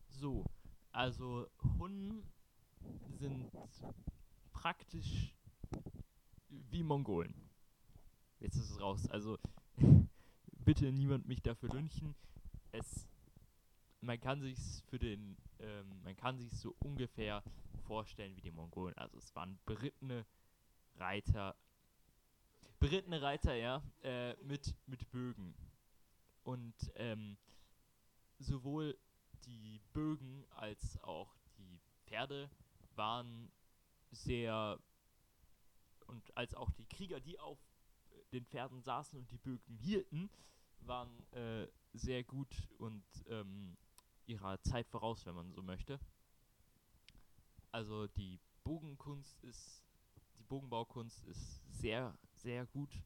So, 0.08 0.44
also 0.92 1.46
Hunden 1.78 2.30
sind 3.18 3.50
praktisch 4.52 5.34
wie 6.48 6.82
Mongolen. 6.82 7.48
Jetzt 8.40 8.56
ist 8.56 8.70
es 8.70 8.80
raus. 8.80 9.08
Also 9.08 9.38
bitte 10.64 10.92
niemand 10.92 11.26
mich 11.26 11.42
dafür 11.42 11.70
lynchen. 11.70 12.14
Es, 12.72 13.08
man 14.00 14.20
kann 14.20 14.40
sich's 14.40 14.82
für 14.88 14.98
den, 14.98 15.36
ähm, 15.58 16.02
man 16.02 16.16
kann 16.16 16.38
sich 16.38 16.52
so 16.52 16.74
ungefähr 16.80 17.42
vorstellen 17.86 18.36
wie 18.36 18.42
die 18.42 18.50
Mongolen. 18.50 18.96
Also 18.96 19.18
es 19.18 19.34
waren 19.34 19.58
berittene 19.66 20.26
Reiter, 20.96 21.56
berittene 22.78 23.20
Reiter, 23.22 23.54
ja, 23.54 23.82
äh, 24.02 24.34
mit 24.44 24.74
mit 24.86 25.10
Bögen 25.10 25.54
und 26.42 26.74
ähm, 26.96 27.36
sowohl 28.38 28.96
die 29.44 29.80
Bögen 29.92 30.44
als 30.50 30.98
auch 31.02 31.34
die 31.58 31.80
Pferde 32.06 32.50
waren 32.94 33.50
sehr 34.10 34.78
und 36.06 36.36
als 36.36 36.54
auch 36.54 36.70
die 36.72 36.86
Krieger, 36.86 37.20
die 37.20 37.38
auf 37.38 37.58
den 38.32 38.46
Pferden 38.46 38.82
saßen 38.82 39.18
und 39.18 39.30
die 39.30 39.38
Bögen 39.38 39.76
hielten, 39.76 40.30
waren 40.80 41.22
äh, 41.32 41.66
sehr 41.92 42.24
gut 42.24 42.68
und 42.78 43.04
ähm, 43.28 43.76
ihrer 44.26 44.60
Zeit 44.62 44.88
voraus, 44.88 45.26
wenn 45.26 45.34
man 45.34 45.52
so 45.52 45.62
möchte. 45.62 45.98
Also 47.72 48.06
die 48.06 48.38
Bogenkunst 48.64 49.40
ist, 49.42 49.82
die 50.38 50.44
Bogenbaukunst 50.44 51.24
ist 51.26 51.60
sehr, 51.80 52.16
sehr 52.34 52.66
gut. 52.66 53.02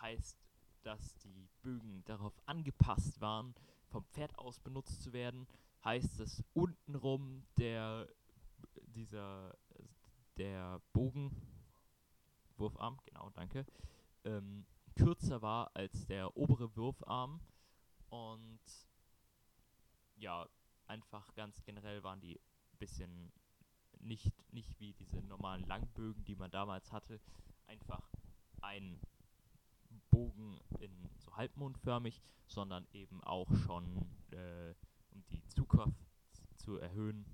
Heißt, 0.00 0.38
dass 0.82 1.16
die 1.18 1.48
Bögen 1.62 2.04
darauf 2.04 2.34
angepasst 2.46 3.20
waren, 3.20 3.54
vom 3.88 4.04
Pferd 4.06 4.38
aus 4.38 4.60
benutzt 4.60 5.02
zu 5.02 5.12
werden. 5.12 5.46
Heißt, 5.84 6.18
dass 6.18 6.42
untenrum 6.52 7.44
der 7.56 8.08
dieser 8.86 9.56
der 10.36 10.80
Bogenwurfarm, 10.92 13.00
genau, 13.04 13.30
danke, 13.30 13.64
ähm, 14.24 14.66
kürzer 14.96 15.42
war 15.42 15.70
als 15.74 16.06
der 16.06 16.36
obere 16.36 16.74
Wurfarm 16.76 17.40
und 18.10 18.60
ja, 20.16 20.48
einfach 20.86 21.34
ganz 21.34 21.62
generell 21.64 22.02
waren 22.02 22.20
die 22.20 22.38
ein 22.38 22.78
bisschen 22.78 23.32
nicht, 24.00 24.32
nicht 24.52 24.78
wie 24.80 24.92
diese 24.94 25.22
normalen 25.22 25.64
Langbögen, 25.64 26.24
die 26.24 26.36
man 26.36 26.50
damals 26.50 26.92
hatte, 26.92 27.20
einfach 27.66 28.12
ein 28.60 29.00
Bogen 30.10 30.60
in 30.78 31.10
so 31.18 31.34
halbmondförmig, 31.36 32.22
sondern 32.46 32.86
eben 32.92 33.22
auch 33.24 33.52
schon, 33.54 34.06
äh, 34.30 34.74
um 35.10 35.24
die 35.30 35.44
Zugkraft 35.46 36.06
zu 36.56 36.76
erhöhen, 36.76 37.24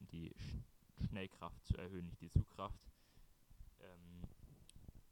um 0.00 0.06
die 0.08 0.32
Sch 0.36 0.56
Schnellkraft 0.98 1.62
zu 1.66 1.76
erhöhen, 1.76 2.06
nicht 2.06 2.22
die 2.22 2.30
Zugkraft, 2.30 2.80
ähm, 3.80 4.15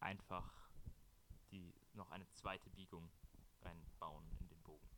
einfach 0.04 0.70
die 1.50 1.74
noch 1.94 2.10
eine 2.10 2.28
zweite 2.30 2.70
Biegung 2.70 3.10
reinbauen 3.62 4.24
in 4.38 4.48
den 4.48 4.62
Bogen. 4.62 4.88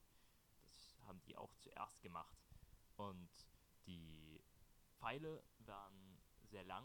Das 0.63 0.97
haben 1.07 1.23
die 1.23 1.37
auch 1.37 1.55
zuerst 1.57 2.03
gemacht. 2.03 2.37
Und 2.97 3.31
die 3.87 4.41
Pfeile 4.99 5.43
waren 5.59 6.19
sehr 6.43 6.65
lang 6.65 6.85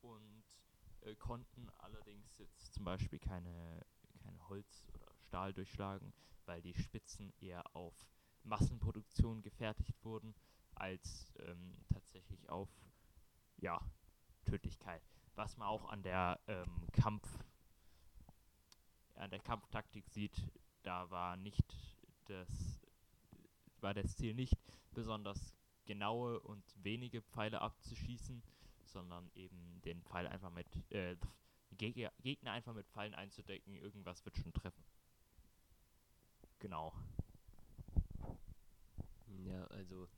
und 0.00 0.44
äh, 1.02 1.14
konnten 1.16 1.68
allerdings 1.78 2.38
jetzt 2.38 2.72
zum 2.72 2.84
Beispiel 2.84 3.18
keine, 3.18 3.84
keine 4.22 4.48
Holz- 4.48 4.88
oder 4.94 5.06
Stahl 5.26 5.52
durchschlagen, 5.52 6.12
weil 6.46 6.62
die 6.62 6.74
Spitzen 6.74 7.32
eher 7.40 7.64
auf 7.74 7.94
Massenproduktion 8.44 9.42
gefertigt 9.42 10.04
wurden, 10.04 10.34
als 10.74 11.32
ähm, 11.40 11.84
tatsächlich 11.92 12.48
auf 12.48 12.70
ja, 13.56 13.80
Tödlichkeit. 14.44 15.02
Was 15.36 15.56
man 15.56 15.68
auch 15.68 15.88
an 15.88 16.02
der 16.02 16.40
ähm, 16.48 16.86
Kampf 16.92 17.26
an 19.14 19.30
der 19.30 19.40
Kampftaktik 19.40 20.08
sieht, 20.10 20.50
da 20.82 21.08
war 21.10 21.36
nicht 21.36 21.64
das 22.26 22.80
war 23.80 23.94
das 23.94 24.16
Ziel 24.16 24.34
nicht 24.34 24.56
besonders 24.92 25.54
genaue 25.84 26.40
und 26.40 26.64
wenige 26.82 27.22
Pfeile 27.22 27.60
abzuschießen, 27.60 28.42
sondern 28.84 29.30
eben 29.34 29.80
den 29.84 30.02
Pfeil 30.02 30.26
einfach 30.26 30.50
mit 30.50 30.66
äh, 30.90 31.16
Gegner, 31.76 32.12
Gegner 32.22 32.52
einfach 32.52 32.74
mit 32.74 32.88
Pfeilen 32.88 33.14
einzudecken, 33.14 33.76
irgendwas 33.76 34.24
wird 34.24 34.36
schon 34.36 34.52
treffen. 34.52 34.84
Genau. 36.58 36.92
Ja, 39.44 39.64
also 39.66 40.08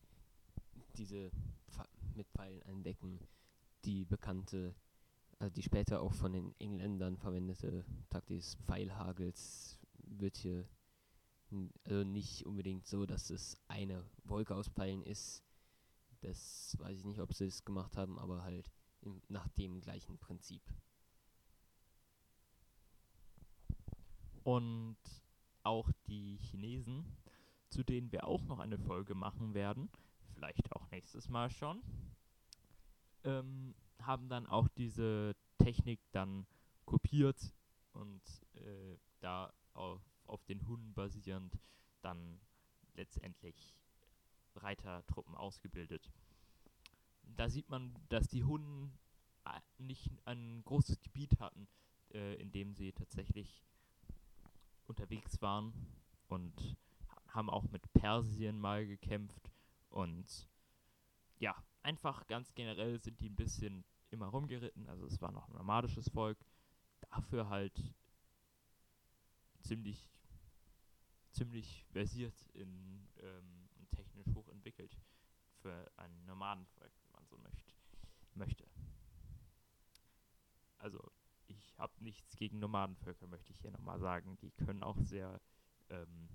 diese 0.96 1.30
Pfe 1.70 1.84
mit 2.14 2.28
Pfeilen 2.30 2.62
eindecken, 2.62 3.20
die 3.84 4.04
bekannte, 4.04 4.74
also 5.38 5.54
die 5.54 5.62
später 5.62 6.00
auch 6.00 6.14
von 6.14 6.32
den 6.32 6.54
Engländern 6.58 7.16
verwendete 7.16 7.84
Taktik 8.10 8.38
des 8.38 8.56
Pfeilhagels 8.66 9.78
wird 9.98 10.36
hier 10.36 10.68
also 11.84 12.04
nicht 12.04 12.44
unbedingt 12.44 12.86
so, 12.86 13.06
dass 13.06 13.30
es 13.30 13.56
eine 13.68 14.04
Wolke 14.24 14.54
aus 14.54 14.68
Pfeilen 14.68 15.02
ist. 15.02 15.42
Das 16.20 16.76
weiß 16.78 16.98
ich 16.98 17.04
nicht, 17.04 17.20
ob 17.20 17.32
sie 17.32 17.46
es 17.46 17.64
gemacht 17.64 17.96
haben, 17.96 18.18
aber 18.18 18.42
halt 18.42 18.70
im, 19.00 19.22
nach 19.28 19.48
dem 19.48 19.80
gleichen 19.80 20.18
Prinzip. 20.18 20.62
Und 24.42 24.98
auch 25.62 25.90
die 26.06 26.36
Chinesen, 26.36 27.16
zu 27.70 27.82
denen 27.82 28.10
wir 28.12 28.26
auch 28.26 28.42
noch 28.44 28.58
eine 28.58 28.78
Folge 28.78 29.14
machen 29.14 29.54
werden, 29.54 29.90
vielleicht 30.34 30.72
auch 30.72 30.90
nächstes 30.90 31.28
Mal 31.28 31.50
schon, 31.50 31.82
ähm, 33.24 33.67
haben 34.08 34.28
dann 34.30 34.46
auch 34.46 34.68
diese 34.68 35.36
Technik 35.58 36.00
dann 36.12 36.46
kopiert 36.86 37.54
und 37.92 38.22
äh, 38.54 38.96
da 39.20 39.52
auf, 39.74 40.00
auf 40.24 40.42
den 40.46 40.66
Hunden 40.66 40.94
basierend 40.94 41.58
dann 42.00 42.40
letztendlich 42.94 43.76
Reitertruppen 44.56 45.34
ausgebildet. 45.34 46.10
Da 47.22 47.50
sieht 47.50 47.68
man, 47.68 47.94
dass 48.08 48.28
die 48.28 48.44
Hunden 48.44 48.98
äh, 49.44 49.60
nicht 49.76 50.10
ein 50.24 50.62
großes 50.64 51.00
Gebiet 51.00 51.38
hatten, 51.38 51.68
äh, 52.14 52.34
in 52.36 52.50
dem 52.50 52.74
sie 52.74 52.92
tatsächlich 52.92 53.62
unterwegs 54.86 55.42
waren 55.42 55.74
und 56.28 56.78
haben 57.28 57.50
auch 57.50 57.68
mit 57.68 57.92
Persien 57.92 58.58
mal 58.58 58.86
gekämpft 58.86 59.52
und 59.90 60.48
ja, 61.38 61.54
einfach 61.82 62.26
ganz 62.26 62.54
generell 62.54 62.98
sind 63.00 63.20
die 63.20 63.28
ein 63.28 63.36
bisschen 63.36 63.84
immer 64.10 64.26
rumgeritten, 64.26 64.88
also 64.88 65.06
es 65.06 65.20
war 65.20 65.32
noch 65.32 65.48
ein 65.48 65.56
nomadisches 65.56 66.08
Volk, 66.08 66.38
dafür 67.10 67.48
halt 67.48 67.94
ziemlich 69.60 70.10
ziemlich 71.32 71.84
versiert 71.92 72.46
in 72.54 73.08
ähm, 73.20 73.68
und 73.76 73.90
technisch 73.90 74.26
hochentwickelt 74.34 74.98
für 75.60 75.90
ein 75.96 76.24
Nomadenvolk, 76.26 76.92
wenn 77.02 77.12
man 77.12 77.26
so 77.26 77.38
möcht 77.38 77.74
möchte. 78.34 78.66
Also 80.78 81.00
ich 81.46 81.76
habe 81.78 81.92
nichts 82.02 82.36
gegen 82.36 82.58
Nomadenvölker, 82.58 83.26
möchte 83.26 83.52
ich 83.52 83.60
hier 83.60 83.70
nochmal 83.70 83.98
sagen. 83.98 84.36
Die 84.38 84.50
können 84.50 84.82
auch 84.82 84.98
sehr 85.00 85.40
ähm, 85.90 86.28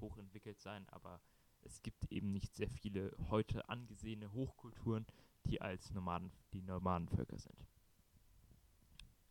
hochentwickelt 0.00 0.60
sein, 0.60 0.88
aber 0.90 1.20
es 1.68 1.82
gibt 1.82 2.10
eben 2.10 2.32
nicht 2.32 2.56
sehr 2.56 2.70
viele 2.70 3.14
heute 3.28 3.68
angesehene 3.68 4.32
Hochkulturen, 4.32 5.06
die 5.44 5.60
als 5.60 5.90
Nomaden, 5.90 6.32
die 6.52 6.62
Nomadenvölker 6.62 7.38
sind. 7.38 7.66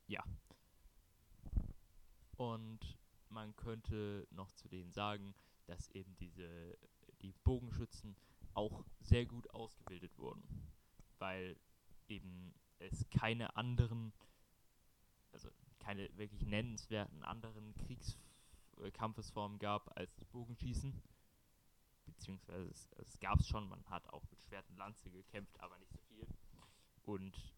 Ja. 0.08 0.23
Und 2.36 2.97
man 3.30 3.56
könnte 3.56 4.28
noch 4.32 4.52
zu 4.52 4.69
denen 4.69 4.91
sagen, 4.91 5.34
dass 5.65 5.89
eben 5.89 6.15
diese 6.17 6.78
die 7.21 7.34
Bogenschützen 7.43 8.15
auch 8.54 8.86
sehr 9.02 9.26
gut 9.26 9.50
ausgebildet 9.50 10.15
wurden, 10.17 10.43
weil 11.17 11.58
eben 12.08 12.54
es 12.78 13.10
keine 13.10 13.56
anderen 13.56 14.13
also 15.32 15.50
keine 15.80 16.10
wirklich 16.17 16.45
nennenswerten 16.45 17.23
anderen 17.23 17.73
Kriegskampfesformen 17.76 19.60
gab 19.60 19.97
als 19.97 20.26
Bogenschießen. 20.26 20.93
Beziehungsweise 22.08 22.70
es, 22.70 22.89
es 22.98 23.20
gab 23.20 23.39
es 23.39 23.48
schon, 23.48 23.70
man 23.70 23.84
hat 23.89 24.08
auch 24.10 24.24
mit 24.32 24.41
Schwert 24.41 24.70
und 24.70 24.78
Lanze 24.78 25.10
gekämpft, 25.12 25.60
aber 25.60 25.78
nicht 25.78 25.91
so 25.91 26.00
viel. 26.10 26.28
Und 27.04 27.56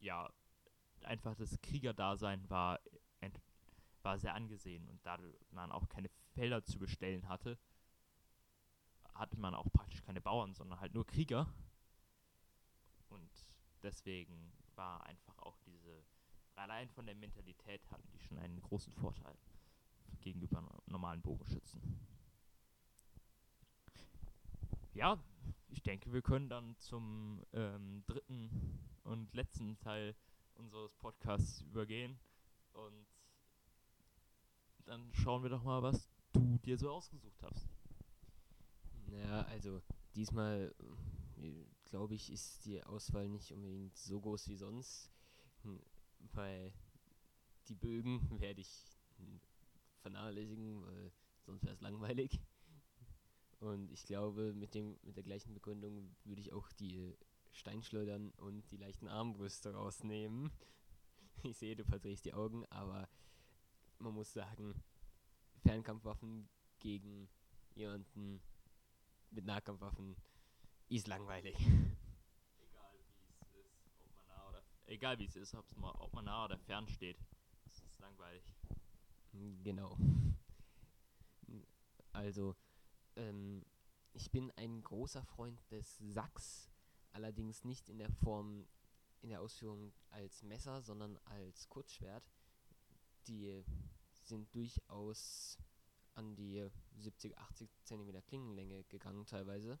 ja, 0.00 0.30
einfach 1.04 1.34
das 1.34 1.60
Kriegerdasein 1.62 2.48
war, 2.50 2.80
war 4.02 4.18
sehr 4.18 4.34
angesehen 4.34 4.88
und 4.88 5.04
da 5.04 5.18
man 5.50 5.72
auch 5.72 5.88
keine 5.88 6.08
Felder 6.34 6.62
zu 6.62 6.78
bestellen 6.78 7.28
hatte, 7.28 7.58
hatte 9.14 9.38
man 9.38 9.54
auch 9.54 9.70
praktisch 9.72 10.02
keine 10.02 10.20
Bauern, 10.20 10.54
sondern 10.54 10.80
halt 10.80 10.94
nur 10.94 11.06
Krieger. 11.06 11.52
Und 13.08 13.30
deswegen 13.82 14.52
war 14.76 15.04
einfach 15.06 15.38
auch 15.38 15.58
diese 15.66 16.04
allein 16.58 16.88
von 16.90 17.06
der 17.06 17.14
Mentalität 17.14 17.88
hatten 17.90 18.08
die 18.12 18.20
schon 18.20 18.38
einen 18.38 18.60
großen 18.60 18.92
Vorteil 18.92 19.36
gegenüber 20.20 20.62
normalen 20.86 21.22
Bogenschützen. 21.22 21.80
Ja, 24.98 25.16
ich 25.68 25.82
denke, 25.84 26.12
wir 26.12 26.22
können 26.22 26.48
dann 26.48 26.76
zum 26.78 27.44
ähm, 27.52 28.02
dritten 28.08 28.80
und 29.04 29.32
letzten 29.32 29.78
Teil 29.78 30.16
unseres 30.56 30.92
Podcasts 30.94 31.62
übergehen. 31.62 32.18
Und 32.72 33.06
dann 34.86 35.08
schauen 35.14 35.44
wir 35.44 35.50
doch 35.50 35.62
mal, 35.62 35.82
was 35.84 36.10
du 36.32 36.58
dir 36.58 36.76
so 36.76 36.90
ausgesucht 36.90 37.40
hast. 37.44 37.68
Ja, 39.06 39.42
also 39.42 39.82
diesmal 40.16 40.74
glaube 41.84 42.16
ich, 42.16 42.30
ist 42.32 42.64
die 42.64 42.82
Auswahl 42.82 43.28
nicht 43.28 43.52
unbedingt 43.52 43.96
so 43.96 44.20
groß 44.20 44.48
wie 44.48 44.56
sonst, 44.56 45.12
hm, 45.62 45.80
weil 46.32 46.72
die 47.68 47.76
Bögen 47.76 48.20
werde 48.40 48.60
ich 48.60 49.00
vernachlässigen, 50.00 50.84
weil 50.84 51.12
sonst 51.44 51.62
wäre 51.62 51.74
es 51.74 51.80
langweilig. 51.80 52.40
Und 53.60 53.90
ich 53.90 54.04
glaube, 54.04 54.52
mit, 54.54 54.74
dem, 54.74 54.98
mit 55.02 55.16
der 55.16 55.24
gleichen 55.24 55.52
Begründung 55.52 56.14
würde 56.24 56.40
ich 56.40 56.52
auch 56.52 56.70
die 56.72 57.16
Steinschleudern 57.52 58.30
und 58.36 58.70
die 58.70 58.76
leichten 58.76 59.08
Armbrüste 59.08 59.74
rausnehmen. 59.74 60.50
Ich 61.44 61.56
sehe, 61.56 61.76
du 61.76 61.84
verdrehst 61.84 62.24
die 62.24 62.34
Augen, 62.34 62.66
aber 62.66 63.08
man 64.00 64.12
muss 64.12 64.32
sagen, 64.32 64.74
Fernkampfwaffen 65.62 66.48
gegen 66.80 67.28
jemanden 67.76 68.40
mit 69.30 69.44
Nahkampfwaffen 69.44 70.16
ist 70.88 71.06
langweilig. 71.06 71.56
Egal 71.56 72.90
wie 72.96 73.04
es 73.06 73.86
ist, 73.86 74.00
ob 74.00 74.16
man 74.16 74.26
nah 74.26 74.48
oder 74.48 74.62
egal 74.86 75.18
wie 75.20 75.26
es 75.26 75.36
ist, 75.36 75.54
ob's 75.54 75.76
mal, 75.76 75.92
ob 76.00 76.12
man 76.12 76.24
nah 76.24 76.44
oder 76.44 76.58
fern 76.58 76.88
steht. 76.88 77.18
Es 77.66 77.80
ist 77.82 78.00
langweilig. 78.00 78.42
Genau. 79.62 79.96
Also, 82.12 82.56
ähm, 83.18 83.64
ich 84.12 84.30
bin 84.30 84.50
ein 84.52 84.82
großer 84.82 85.24
Freund 85.24 85.60
des 85.70 85.98
Sacks, 85.98 86.70
allerdings 87.12 87.64
nicht 87.64 87.88
in 87.88 87.98
der 87.98 88.10
Form, 88.10 88.66
in 89.20 89.30
der 89.30 89.40
Ausführung 89.40 89.92
als 90.10 90.42
Messer, 90.42 90.82
sondern 90.82 91.18
als 91.24 91.68
Kurzschwert. 91.68 92.24
Die 93.26 93.62
sind 94.22 94.54
durchaus 94.54 95.58
an 96.14 96.34
die 96.34 96.68
70, 96.96 97.36
80 97.38 97.70
cm 97.84 98.24
Klingenlänge 98.26 98.84
gegangen 98.84 99.26
teilweise. 99.26 99.78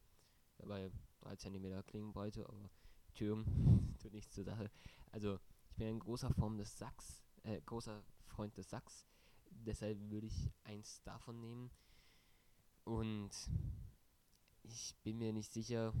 Dabei 0.58 0.90
3 1.20 1.36
cm 1.36 1.86
Klingenbreite, 1.86 2.48
aber 2.48 2.70
Türen 3.14 3.96
tut 3.98 4.12
nichts 4.12 4.34
zur 4.34 4.44
Sache. 4.44 4.70
Also 5.10 5.40
ich 5.70 5.76
bin 5.76 5.88
ein 5.88 5.98
großer 5.98 6.32
Form 6.34 6.58
des 6.58 6.76
Sacks, 6.76 7.24
äh, 7.42 7.60
großer 7.62 8.04
Freund 8.26 8.56
des 8.56 8.70
Sacks. 8.70 9.04
Deshalb 9.50 9.98
würde 10.10 10.26
ich 10.26 10.52
eins 10.64 11.02
davon 11.02 11.40
nehmen. 11.40 11.70
Und 12.88 13.30
ich 14.62 14.96
bin 15.02 15.18
mir 15.18 15.34
nicht 15.34 15.52
sicher, 15.52 15.92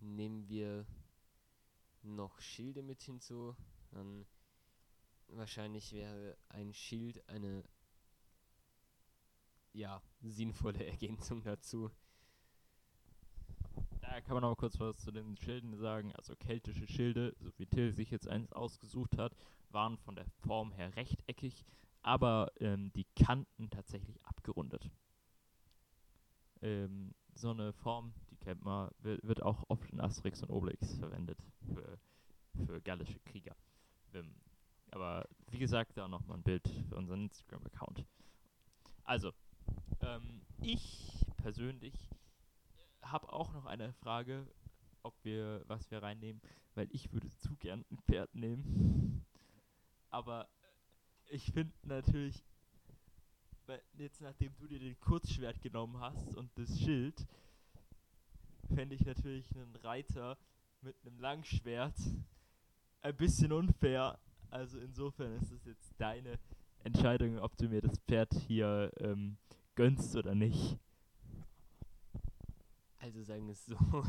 nehmen 0.00 0.48
wir 0.48 0.86
noch 2.02 2.40
Schilde 2.40 2.82
mit 2.82 3.02
hinzu, 3.02 3.54
dann 3.90 4.24
wahrscheinlich 5.26 5.92
wäre 5.92 6.38
ein 6.48 6.72
Schild 6.72 7.28
eine 7.28 7.62
ja, 9.74 10.00
sinnvolle 10.22 10.86
Ergänzung 10.86 11.42
dazu. 11.42 11.90
Da 14.00 14.22
kann 14.22 14.32
man 14.32 14.44
auch 14.44 14.56
kurz 14.56 14.80
was 14.80 14.96
zu 14.96 15.10
den 15.10 15.36
Schilden 15.36 15.76
sagen. 15.76 16.14
Also 16.14 16.34
keltische 16.36 16.86
Schilde, 16.86 17.36
so 17.38 17.50
wie 17.58 17.66
Till 17.66 17.92
sich 17.92 18.10
jetzt 18.10 18.28
eins 18.28 18.50
ausgesucht 18.54 19.18
hat, 19.18 19.36
waren 19.68 19.98
von 19.98 20.16
der 20.16 20.24
Form 20.40 20.72
her 20.72 20.96
rechteckig, 20.96 21.66
aber 22.00 22.50
ähm, 22.60 22.94
die 22.94 23.04
Kanten 23.14 23.68
tatsächlich 23.68 24.24
abgerundet. 24.24 24.90
Ähm, 26.62 27.14
so 27.34 27.50
eine 27.50 27.72
Form, 27.72 28.12
die 28.30 28.36
kennt 28.36 28.64
man, 28.64 28.90
wird, 29.00 29.22
wird 29.26 29.42
auch 29.42 29.64
oft 29.68 29.90
in 29.90 30.00
Asterix 30.00 30.42
und 30.42 30.50
Obelix 30.50 30.98
verwendet 30.98 31.38
für, 31.72 31.98
für 32.66 32.80
gallische 32.80 33.20
Krieger. 33.20 33.54
Ähm, 34.14 34.34
aber 34.90 35.28
wie 35.50 35.58
gesagt, 35.58 35.96
da 35.96 36.08
nochmal 36.08 36.38
ein 36.38 36.42
Bild 36.42 36.66
für 36.88 36.96
unseren 36.96 37.24
Instagram-Account. 37.24 38.04
Also, 39.04 39.32
ähm, 40.00 40.42
ich 40.60 41.26
persönlich 41.36 41.94
habe 43.02 43.32
auch 43.32 43.52
noch 43.52 43.66
eine 43.66 43.92
Frage, 43.92 44.46
ob 45.02 45.14
wir, 45.24 45.62
was 45.66 45.90
wir 45.90 46.02
reinnehmen, 46.02 46.42
weil 46.74 46.88
ich 46.90 47.12
würde 47.12 47.30
zu 47.30 47.54
gern 47.56 47.84
ein 47.90 47.98
Pferd 47.98 48.34
nehmen. 48.34 49.24
Aber 50.10 50.48
ich 51.26 51.52
finde 51.52 51.72
natürlich, 51.82 52.42
jetzt 53.96 54.20
nachdem 54.20 54.54
du 54.58 54.66
dir 54.66 54.78
den 54.78 54.98
Kurzschwert 55.00 55.60
genommen 55.60 56.00
hast 56.00 56.34
und 56.36 56.50
das 56.56 56.78
Schild, 56.80 57.26
fände 58.74 58.94
ich 58.94 59.04
natürlich 59.04 59.50
einen 59.54 59.76
Reiter 59.76 60.38
mit 60.82 60.96
einem 61.04 61.18
Langschwert 61.18 61.96
ein 63.02 63.16
bisschen 63.16 63.52
unfair. 63.52 64.18
Also 64.50 64.78
insofern 64.78 65.32
ist 65.34 65.50
es 65.50 65.64
jetzt 65.64 65.94
deine 65.98 66.38
Entscheidung, 66.84 67.38
ob 67.38 67.56
du 67.56 67.68
mir 67.68 67.80
das 67.80 67.98
Pferd 68.00 68.32
hier 68.46 68.92
ähm, 68.98 69.36
gönnst 69.74 70.16
oder 70.16 70.34
nicht. 70.34 70.78
Also 72.98 73.22
sagen 73.22 73.46
wir 73.46 73.52
es 73.52 73.66
so, 73.66 73.76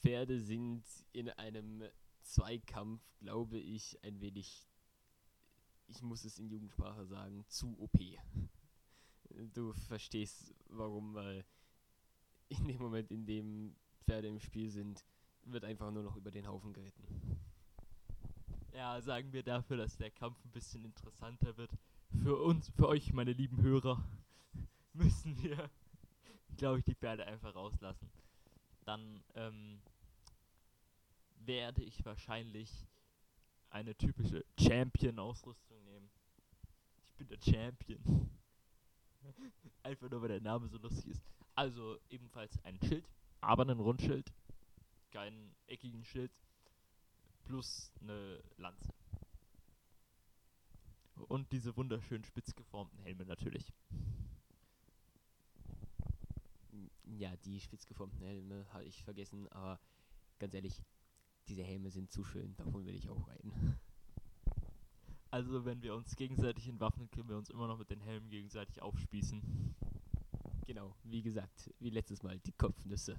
Pferde 0.00 0.40
sind 0.40 0.84
in 1.12 1.28
einem 1.30 1.84
Zweikampf, 2.22 3.02
glaube 3.20 3.58
ich, 3.58 3.98
ein 4.02 4.20
wenig, 4.20 4.66
ich 5.88 6.02
muss 6.02 6.24
es 6.24 6.38
in 6.38 6.48
Jugendsprache 6.48 7.06
sagen, 7.06 7.44
zu 7.48 7.78
OP. 7.80 7.98
Du 9.54 9.72
verstehst 9.72 10.54
warum, 10.68 11.14
weil 11.14 11.44
in 12.48 12.66
dem 12.66 12.80
Moment, 12.80 13.10
in 13.10 13.26
dem 13.26 13.76
Pferde 14.04 14.28
im 14.28 14.40
Spiel 14.40 14.70
sind, 14.70 15.04
wird 15.44 15.64
einfach 15.64 15.90
nur 15.90 16.02
noch 16.02 16.16
über 16.16 16.30
den 16.30 16.46
Haufen 16.46 16.72
geritten. 16.72 17.38
Ja, 18.72 19.00
sagen 19.00 19.32
wir 19.32 19.42
dafür, 19.42 19.76
dass 19.76 19.96
der 19.96 20.10
Kampf 20.10 20.44
ein 20.44 20.50
bisschen 20.50 20.84
interessanter 20.84 21.56
wird. 21.56 21.70
Für 22.22 22.36
uns, 22.36 22.70
für 22.70 22.88
euch, 22.88 23.12
meine 23.12 23.32
lieben 23.32 23.60
Hörer, 23.62 24.02
müssen 24.92 25.40
wir, 25.42 25.70
glaube 26.56 26.78
ich, 26.78 26.84
die 26.84 26.94
Pferde 26.94 27.26
einfach 27.26 27.54
rauslassen. 27.54 28.10
Dann 28.84 29.22
ähm, 29.34 29.80
werde 31.40 31.82
ich 31.82 32.04
wahrscheinlich 32.04 32.86
eine 33.70 33.94
typische 33.94 34.44
Champion-Ausrüstung 34.58 35.84
nehmen. 35.84 36.10
Ich 37.08 37.14
bin 37.16 37.28
der 37.28 37.40
Champion. 37.40 38.30
Einfach 39.82 40.10
nur, 40.10 40.22
weil 40.22 40.28
der 40.28 40.40
Name 40.40 40.68
so 40.68 40.78
lustig 40.78 41.08
ist. 41.08 41.22
Also 41.54 41.98
ebenfalls 42.10 42.58
ein 42.64 42.78
Schild, 42.80 43.08
aber 43.40 43.64
ein 43.64 43.80
Rundschild. 43.80 44.32
Keinen 45.10 45.54
eckigen 45.66 46.04
Schild. 46.04 46.30
Plus 47.44 47.92
eine 48.00 48.42
Lanze. 48.58 48.92
Und 51.28 51.50
diese 51.50 51.76
wunderschön 51.76 52.24
spitz 52.24 52.54
geformten 52.54 52.98
Helme 53.00 53.24
natürlich. 53.24 53.72
Ja, 57.04 57.34
die 57.38 57.58
spitz 57.58 57.86
geformten 57.86 58.22
Helme 58.22 58.66
habe 58.72 58.84
ich 58.84 59.02
vergessen, 59.02 59.48
aber 59.48 59.80
ganz 60.38 60.54
ehrlich, 60.54 60.84
diese 61.48 61.62
Helme 61.62 61.90
sind 61.90 62.12
zu 62.12 62.22
schön, 62.22 62.54
davon 62.56 62.84
will 62.86 62.94
ich 62.94 63.08
auch 63.08 63.26
reiten. 63.28 63.80
Also 65.38 65.64
wenn 65.64 65.80
wir 65.82 65.94
uns 65.94 66.16
gegenseitig 66.16 66.66
entwaffnen, 66.66 67.08
können 67.12 67.28
wir 67.28 67.36
uns 67.36 67.48
immer 67.48 67.68
noch 67.68 67.78
mit 67.78 67.90
den 67.90 68.00
Helmen 68.00 68.28
gegenseitig 68.28 68.82
aufspießen. 68.82 69.40
Genau, 70.66 70.96
wie 71.04 71.22
gesagt, 71.22 71.72
wie 71.78 71.90
letztes 71.90 72.24
Mal, 72.24 72.40
die 72.40 72.50
Kopfnüsse. 72.50 73.16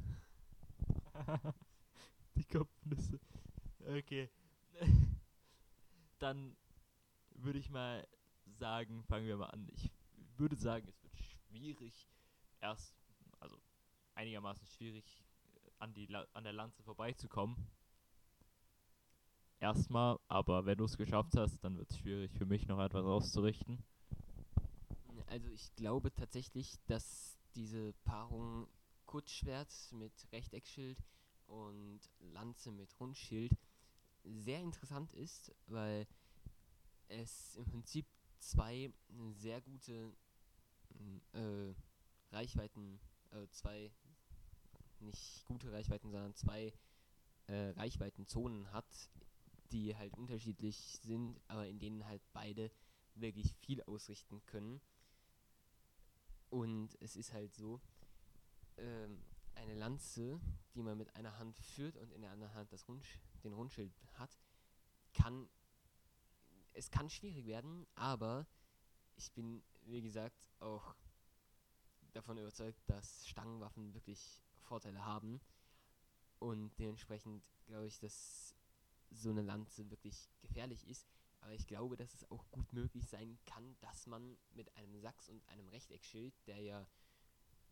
die 2.36 2.43
Kopfnüsse. 2.43 3.21
Okay. 3.88 4.29
Dann 6.19 6.58
würde 7.36 7.60
ich 7.60 7.69
mal 7.69 8.05
sagen, 8.47 9.01
fangen 9.05 9.25
wir 9.25 9.38
mal 9.38 9.51
an. 9.51 9.69
Ich 9.71 9.89
würde 10.36 10.58
sagen, 10.58 10.89
es 10.89 11.01
wird 11.01 11.15
schwierig, 11.15 12.10
erst, 12.60 12.97
also 13.39 13.62
einigermaßen 14.15 14.67
schwierig, 14.67 15.23
an, 15.77 15.93
die 15.93 16.08
La 16.08 16.27
an 16.34 16.43
der 16.43 16.51
Lanze 16.51 16.84
vorbeizukommen. 16.84 17.55
Erstmal, 19.59 20.17
aber 20.29 20.65
wenn 20.65 20.77
du 20.77 20.85
es 20.85 20.97
geschafft 20.97 21.35
hast, 21.35 21.61
dann 21.63 21.77
wird 21.77 21.91
es 21.91 21.97
schwierig 21.97 22.31
für 22.31 22.45
mich 22.45 22.67
noch 22.67 22.79
etwas 22.79 23.05
auszurichten. 23.05 23.83
Also 25.27 25.49
ich 25.49 25.75
glaube 25.75 26.13
tatsächlich, 26.13 26.79
dass 26.87 27.37
diese 27.55 27.93
Paarung 28.05 28.67
Kurzschwert 29.05 29.73
mit 29.91 30.13
Rechteckschild 30.31 31.03
und 31.47 31.99
Lanze 32.19 32.71
mit 32.71 32.97
Rundschild 32.99 33.51
sehr 34.23 34.61
interessant 34.61 35.13
ist, 35.13 35.53
weil 35.67 36.07
es 37.07 37.55
im 37.55 37.65
Prinzip 37.65 38.05
zwei 38.39 38.93
sehr 39.33 39.59
gute 39.61 40.13
äh, 41.33 41.73
Reichweiten, 42.31 42.99
äh, 43.31 43.47
zwei 43.49 43.91
nicht 44.99 45.45
gute 45.45 45.71
Reichweiten, 45.71 46.11
sondern 46.11 46.35
zwei 46.35 46.73
äh, 47.47 47.69
Reichweitenzonen 47.69 48.71
hat, 48.71 49.09
die 49.71 49.95
halt 49.95 50.17
unterschiedlich 50.17 50.99
sind, 51.01 51.39
aber 51.47 51.67
in 51.67 51.79
denen 51.79 52.05
halt 52.05 52.21
beide 52.34 52.71
wirklich 53.15 53.53
viel 53.55 53.82
ausrichten 53.84 54.41
können. 54.45 54.82
Und 56.49 56.97
es 56.99 57.15
ist 57.15 57.34
halt 57.34 57.53
so, 57.53 57.82
ähm, 58.77 59.23
eine 59.55 59.75
Lanze, 59.75 60.39
die 60.73 60.82
man 60.82 60.97
mit 60.97 61.15
einer 61.15 61.38
Hand 61.38 61.60
führt 61.60 61.97
und 61.97 62.12
in 62.12 62.21
der 62.21 62.32
anderen 62.32 62.53
Hand 62.53 62.71
das 62.71 62.88
Rund, 62.88 63.05
den 63.43 63.53
Rundschild 63.53 63.93
hat, 64.13 64.39
kann 65.13 65.49
es 66.73 66.89
kann 66.91 67.10
schwierig 67.10 67.45
werden, 67.45 67.86
aber 67.95 68.47
ich 69.15 69.32
bin, 69.34 69.62
wie 69.82 70.01
gesagt, 70.01 70.49
auch 70.60 70.95
davon 72.13 72.38
überzeugt, 72.38 72.79
dass 72.88 73.27
Stangenwaffen 73.27 73.93
wirklich 73.93 74.41
Vorteile 74.62 75.03
haben. 75.03 75.41
Und 76.39 76.71
dementsprechend 76.79 77.43
glaube 77.65 77.88
ich, 77.88 77.99
dass 77.99 78.55
so 79.11 79.29
eine 79.29 79.41
Lanze 79.41 79.89
wirklich 79.89 80.29
gefährlich 80.41 80.87
ist. 80.87 81.07
Aber 81.41 81.53
ich 81.53 81.67
glaube, 81.67 81.95
dass 81.95 82.13
es 82.13 82.29
auch 82.31 82.49
gut 82.51 82.73
möglich 82.73 83.07
sein 83.07 83.39
kann, 83.45 83.75
dass 83.79 84.07
man 84.07 84.37
mit 84.51 84.75
einem 84.75 84.97
Sachs 84.99 85.29
und 85.29 85.47
einem 85.47 85.67
Rechteckschild, 85.69 86.33
der 86.47 86.59
ja 86.59 86.87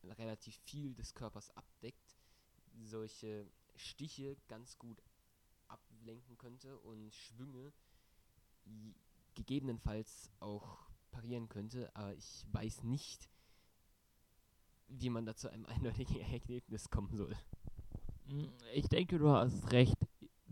relativ 0.03 0.55
viel 0.63 0.95
des 0.95 1.13
Körpers 1.13 1.49
abdeckt, 1.57 2.17
solche 2.83 3.49
Stiche 3.75 4.37
ganz 4.47 4.77
gut 4.77 5.03
ablenken 5.67 6.37
könnte 6.37 6.79
und 6.79 7.13
Schwünge 7.13 7.73
gegebenenfalls 9.33 10.31
auch 10.39 10.89
parieren 11.11 11.49
könnte, 11.49 11.93
aber 11.95 12.13
ich 12.15 12.45
weiß 12.51 12.83
nicht, 12.83 13.29
wie 14.87 15.09
man 15.09 15.25
da 15.25 15.35
zu 15.35 15.49
einem 15.49 15.65
eindeutigen 15.67 16.21
Ergebnis 16.21 16.89
kommen 16.89 17.15
soll. 17.15 17.35
Hm, 18.27 18.51
ich 18.73 18.87
denke, 18.87 19.17
du 19.19 19.29
hast 19.29 19.71
recht. 19.71 19.97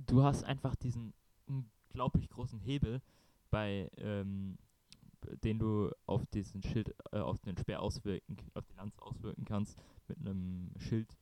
Du 0.05 0.23
hast 0.23 0.43
einfach 0.43 0.75
diesen 0.75 1.13
unglaublich 1.45 2.29
großen 2.29 2.59
Hebel, 2.59 3.01
bei 3.49 3.89
ähm, 3.97 4.57
den 5.43 5.59
du 5.59 5.89
auf 6.05 6.25
diesen 6.27 6.61
Schild, 6.61 6.95
äh, 7.11 7.19
auf 7.19 7.39
den 7.41 7.57
Speer 7.57 7.81
auswirken, 7.81 8.37
auf 8.53 8.65
die 8.67 8.75
Lanze 8.75 9.01
auswirken 9.01 9.45
kannst 9.45 9.81
mit 10.07 10.19
einem 10.19 10.71
Schild. 10.77 11.17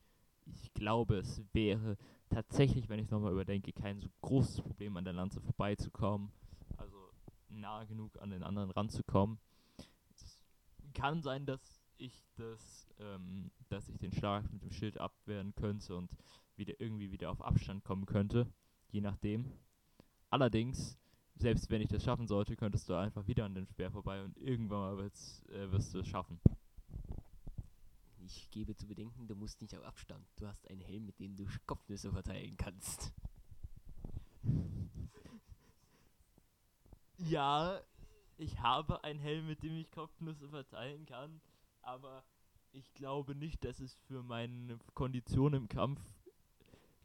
Ich 0.46 0.74
glaube, 0.74 1.16
es 1.18 1.42
wäre 1.52 1.96
tatsächlich, 2.28 2.88
wenn 2.88 2.98
ich 2.98 3.10
nochmal 3.10 3.32
überdenke, 3.32 3.72
kein 3.72 4.00
so 4.00 4.08
großes 4.20 4.60
Problem 4.60 4.96
an 4.96 5.04
der 5.04 5.14
Lanze 5.14 5.40
vorbeizukommen 5.40 6.32
nah 7.60 7.84
genug 7.84 8.20
an 8.20 8.30
den 8.30 8.42
anderen 8.42 8.70
ranzukommen. 8.70 9.38
Es 10.14 10.42
kann 10.92 11.22
sein, 11.22 11.46
dass 11.46 11.80
ich 11.96 12.24
das, 12.36 12.88
ähm, 12.98 13.50
dass 13.68 13.88
ich 13.88 13.98
den 13.98 14.12
Schlag 14.12 14.50
mit 14.52 14.62
dem 14.62 14.72
Schild 14.72 14.98
abwehren 14.98 15.54
könnte 15.54 15.96
und 15.96 16.10
wieder 16.56 16.74
irgendwie 16.80 17.10
wieder 17.10 17.30
auf 17.30 17.42
Abstand 17.42 17.84
kommen 17.84 18.06
könnte, 18.06 18.46
je 18.94 19.00
nachdem. 19.00 19.52
Allerdings, 20.30 20.96
selbst 21.34 21.68
wenn 21.68 21.82
ich 21.82 21.88
das 21.88 22.04
schaffen 22.04 22.28
sollte, 22.28 22.54
könntest 22.54 22.88
du 22.88 22.94
einfach 22.94 23.26
wieder 23.26 23.44
an 23.44 23.54
den 23.54 23.66
Speer 23.66 23.90
vorbei 23.90 24.22
und 24.22 24.38
irgendwann 24.38 24.96
mal 24.96 25.04
äh, 25.04 25.72
wirst 25.72 25.92
du 25.92 25.98
es 25.98 26.06
schaffen. 26.06 26.40
Ich 28.18 28.50
gebe 28.50 28.74
zu 28.74 28.86
bedenken, 28.86 29.26
du 29.26 29.34
musst 29.34 29.60
nicht 29.60 29.76
auf 29.76 29.84
Abstand. 29.84 30.24
Du 30.36 30.46
hast 30.46 30.66
einen 30.70 30.80
Helm, 30.80 31.04
mit 31.04 31.18
dem 31.18 31.36
du 31.36 31.44
Kopfnüsse 31.66 32.12
verteilen 32.12 32.56
kannst. 32.56 33.12
Ja, 37.16 37.80
ich 38.36 38.58
habe 38.58 39.02
einen 39.04 39.20
Helm, 39.20 39.46
mit 39.46 39.62
dem 39.62 39.76
ich 39.76 39.90
Kopfnüsse 39.92 40.48
verteilen 40.48 41.06
kann, 41.06 41.40
aber 41.80 42.24
ich 42.72 42.92
glaube 42.92 43.36
nicht, 43.36 43.64
dass 43.64 43.78
es 43.78 43.94
für 44.08 44.24
meine 44.24 44.78
Kondition 44.94 45.54
im 45.54 45.68
Kampf 45.68 46.00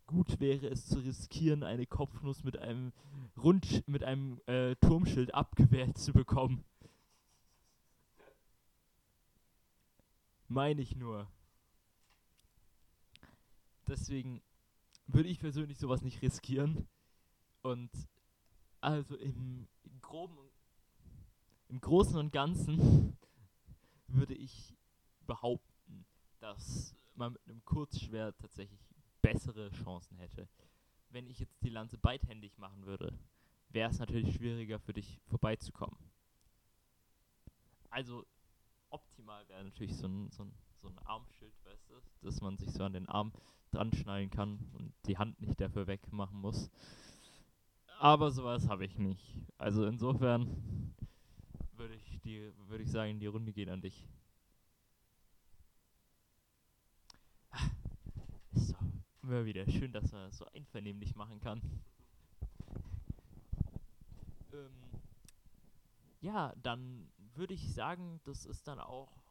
gut 0.09 0.39
wäre, 0.39 0.67
es 0.67 0.87
zu 0.87 0.97
riskieren, 0.97 1.61
eine 1.61 1.85
Kopfnuss 1.85 2.43
mit 2.43 2.57
einem 2.57 2.93
Rund 3.37 3.87
mit 3.87 4.03
einem 4.03 4.41
äh, 4.47 4.75
Turmschild 4.77 5.35
abgewehrt 5.35 5.99
zu 5.99 6.13
bekommen. 6.13 6.65
Meine 10.47 10.81
ich 10.81 10.95
nur. 10.95 11.27
Deswegen 13.87 14.41
würde 15.05 15.29
ich 15.29 15.39
persönlich 15.39 15.77
sowas 15.77 16.01
nicht 16.01 16.23
riskieren. 16.23 16.87
Und 17.61 17.91
also 18.81 19.15
im 19.15 19.67
Groben, 20.01 20.39
im 21.67 21.79
Großen 21.81 22.17
und 22.17 22.31
Ganzen 22.31 23.15
würde 24.07 24.33
ich 24.33 24.75
behaupten, 25.27 26.03
dass 26.39 26.95
man 27.13 27.33
mit 27.33 27.47
einem 27.47 27.63
Kurzschwert 27.63 28.39
tatsächlich 28.39 28.88
bessere 29.31 29.69
Chancen 29.71 30.17
hätte. 30.17 30.47
Wenn 31.09 31.27
ich 31.27 31.39
jetzt 31.39 31.61
die 31.61 31.69
Lanze 31.69 31.97
beidhändig 31.97 32.57
machen 32.57 32.85
würde, 32.85 33.17
wäre 33.69 33.89
es 33.89 33.99
natürlich 33.99 34.33
schwieriger 34.33 34.79
für 34.79 34.93
dich 34.93 35.19
vorbeizukommen. 35.27 35.97
Also 37.91 38.25
optimal 38.89 39.47
wäre 39.47 39.63
natürlich 39.63 39.95
so 39.95 40.07
ein, 40.07 40.31
so, 40.31 40.43
ein, 40.43 40.53
so 40.81 40.87
ein 40.87 40.97
Armschild, 40.99 41.53
weißt 41.63 41.89
du, 41.89 41.95
dass 42.21 42.41
man 42.41 42.57
sich 42.57 42.71
so 42.71 42.83
an 42.83 42.93
den 42.93 43.07
Arm 43.07 43.31
dran 43.71 43.93
schnallen 43.93 44.31
kann 44.31 44.59
und 44.73 44.93
die 45.05 45.17
Hand 45.17 45.39
nicht 45.41 45.61
dafür 45.61 45.85
wegmachen 45.85 46.39
muss. 46.39 46.71
Aber 47.99 48.31
sowas 48.31 48.67
habe 48.67 48.85
ich 48.85 48.97
nicht. 48.97 49.35
Also 49.57 49.85
insofern 49.85 50.95
würde 51.73 51.95
ich 51.95 52.19
die, 52.21 52.51
ich 52.79 52.91
sagen, 52.91 53.19
die 53.19 53.27
Runde 53.27 53.53
geht 53.53 53.69
an 53.69 53.81
dich. 53.81 54.07
Ist 58.53 58.73
doch 58.73 58.81
immer 59.21 59.45
wieder 59.45 59.69
schön, 59.69 59.91
dass 59.91 60.11
man 60.11 60.25
das 60.25 60.37
so 60.37 60.45
einvernehmlich 60.53 61.15
machen 61.15 61.39
kann. 61.39 61.61
ähm, 64.53 65.01
ja, 66.21 66.53
dann 66.61 67.09
würde 67.35 67.53
ich 67.53 67.73
sagen, 67.73 68.19
das 68.23 68.45
ist 68.45 68.67
dann 68.67 68.79
auch 68.79 69.23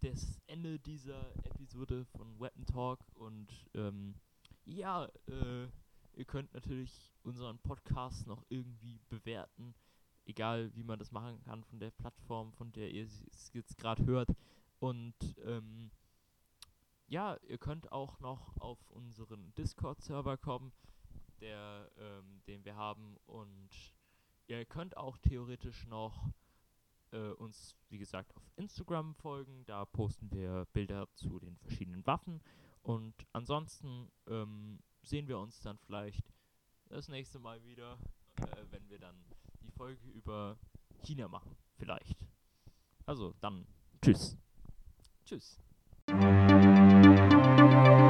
das 0.00 0.40
Ende 0.46 0.78
dieser 0.78 1.36
Episode 1.44 2.04
von 2.16 2.40
Weapon 2.40 2.64
Talk 2.66 3.00
und 3.14 3.48
ähm, 3.74 4.14
ja, 4.64 5.06
äh, 5.26 5.68
Ihr 6.14 6.24
könnt 6.24 6.52
natürlich 6.52 7.12
unseren 7.22 7.58
Podcast 7.60 8.26
noch 8.26 8.44
irgendwie 8.48 9.00
bewerten, 9.08 9.74
egal 10.26 10.70
wie 10.74 10.82
man 10.82 10.98
das 10.98 11.12
machen 11.12 11.40
kann 11.40 11.64
von 11.64 11.78
der 11.78 11.90
Plattform, 11.92 12.52
von 12.52 12.72
der 12.72 12.90
ihr 12.90 13.04
es 13.04 13.50
jetzt 13.54 13.78
gerade 13.78 14.04
hört. 14.04 14.28
Und 14.80 15.14
ähm, 15.44 15.90
ja, 17.10 17.36
ihr 17.42 17.58
könnt 17.58 17.90
auch 17.90 18.20
noch 18.20 18.56
auf 18.58 18.78
unseren 18.90 19.52
Discord-Server 19.56 20.36
kommen, 20.38 20.72
der, 21.40 21.90
ähm, 21.98 22.40
den 22.46 22.64
wir 22.64 22.76
haben. 22.76 23.16
Und 23.26 23.70
ihr 24.46 24.64
könnt 24.64 24.96
auch 24.96 25.18
theoretisch 25.18 25.86
noch 25.86 26.30
äh, 27.10 27.32
uns, 27.32 27.76
wie 27.88 27.98
gesagt, 27.98 28.34
auf 28.36 28.48
Instagram 28.56 29.16
folgen. 29.16 29.64
Da 29.66 29.84
posten 29.84 30.30
wir 30.30 30.66
Bilder 30.72 31.12
zu 31.14 31.40
den 31.40 31.56
verschiedenen 31.58 32.06
Waffen. 32.06 32.40
Und 32.82 33.14
ansonsten 33.32 34.10
ähm, 34.28 34.78
sehen 35.02 35.26
wir 35.26 35.40
uns 35.40 35.60
dann 35.60 35.78
vielleicht 35.78 36.32
das 36.88 37.08
nächste 37.08 37.40
Mal 37.40 37.62
wieder, 37.64 37.98
äh, 38.36 38.64
wenn 38.70 38.88
wir 38.88 39.00
dann 39.00 39.16
die 39.62 39.72
Folge 39.72 40.08
über 40.10 40.56
China 41.02 41.26
machen. 41.26 41.56
Vielleicht. 41.76 42.24
Also 43.04 43.34
dann, 43.40 43.66
tschüss. 44.00 44.36
Tschüss. 45.24 45.60
Música 47.28 48.09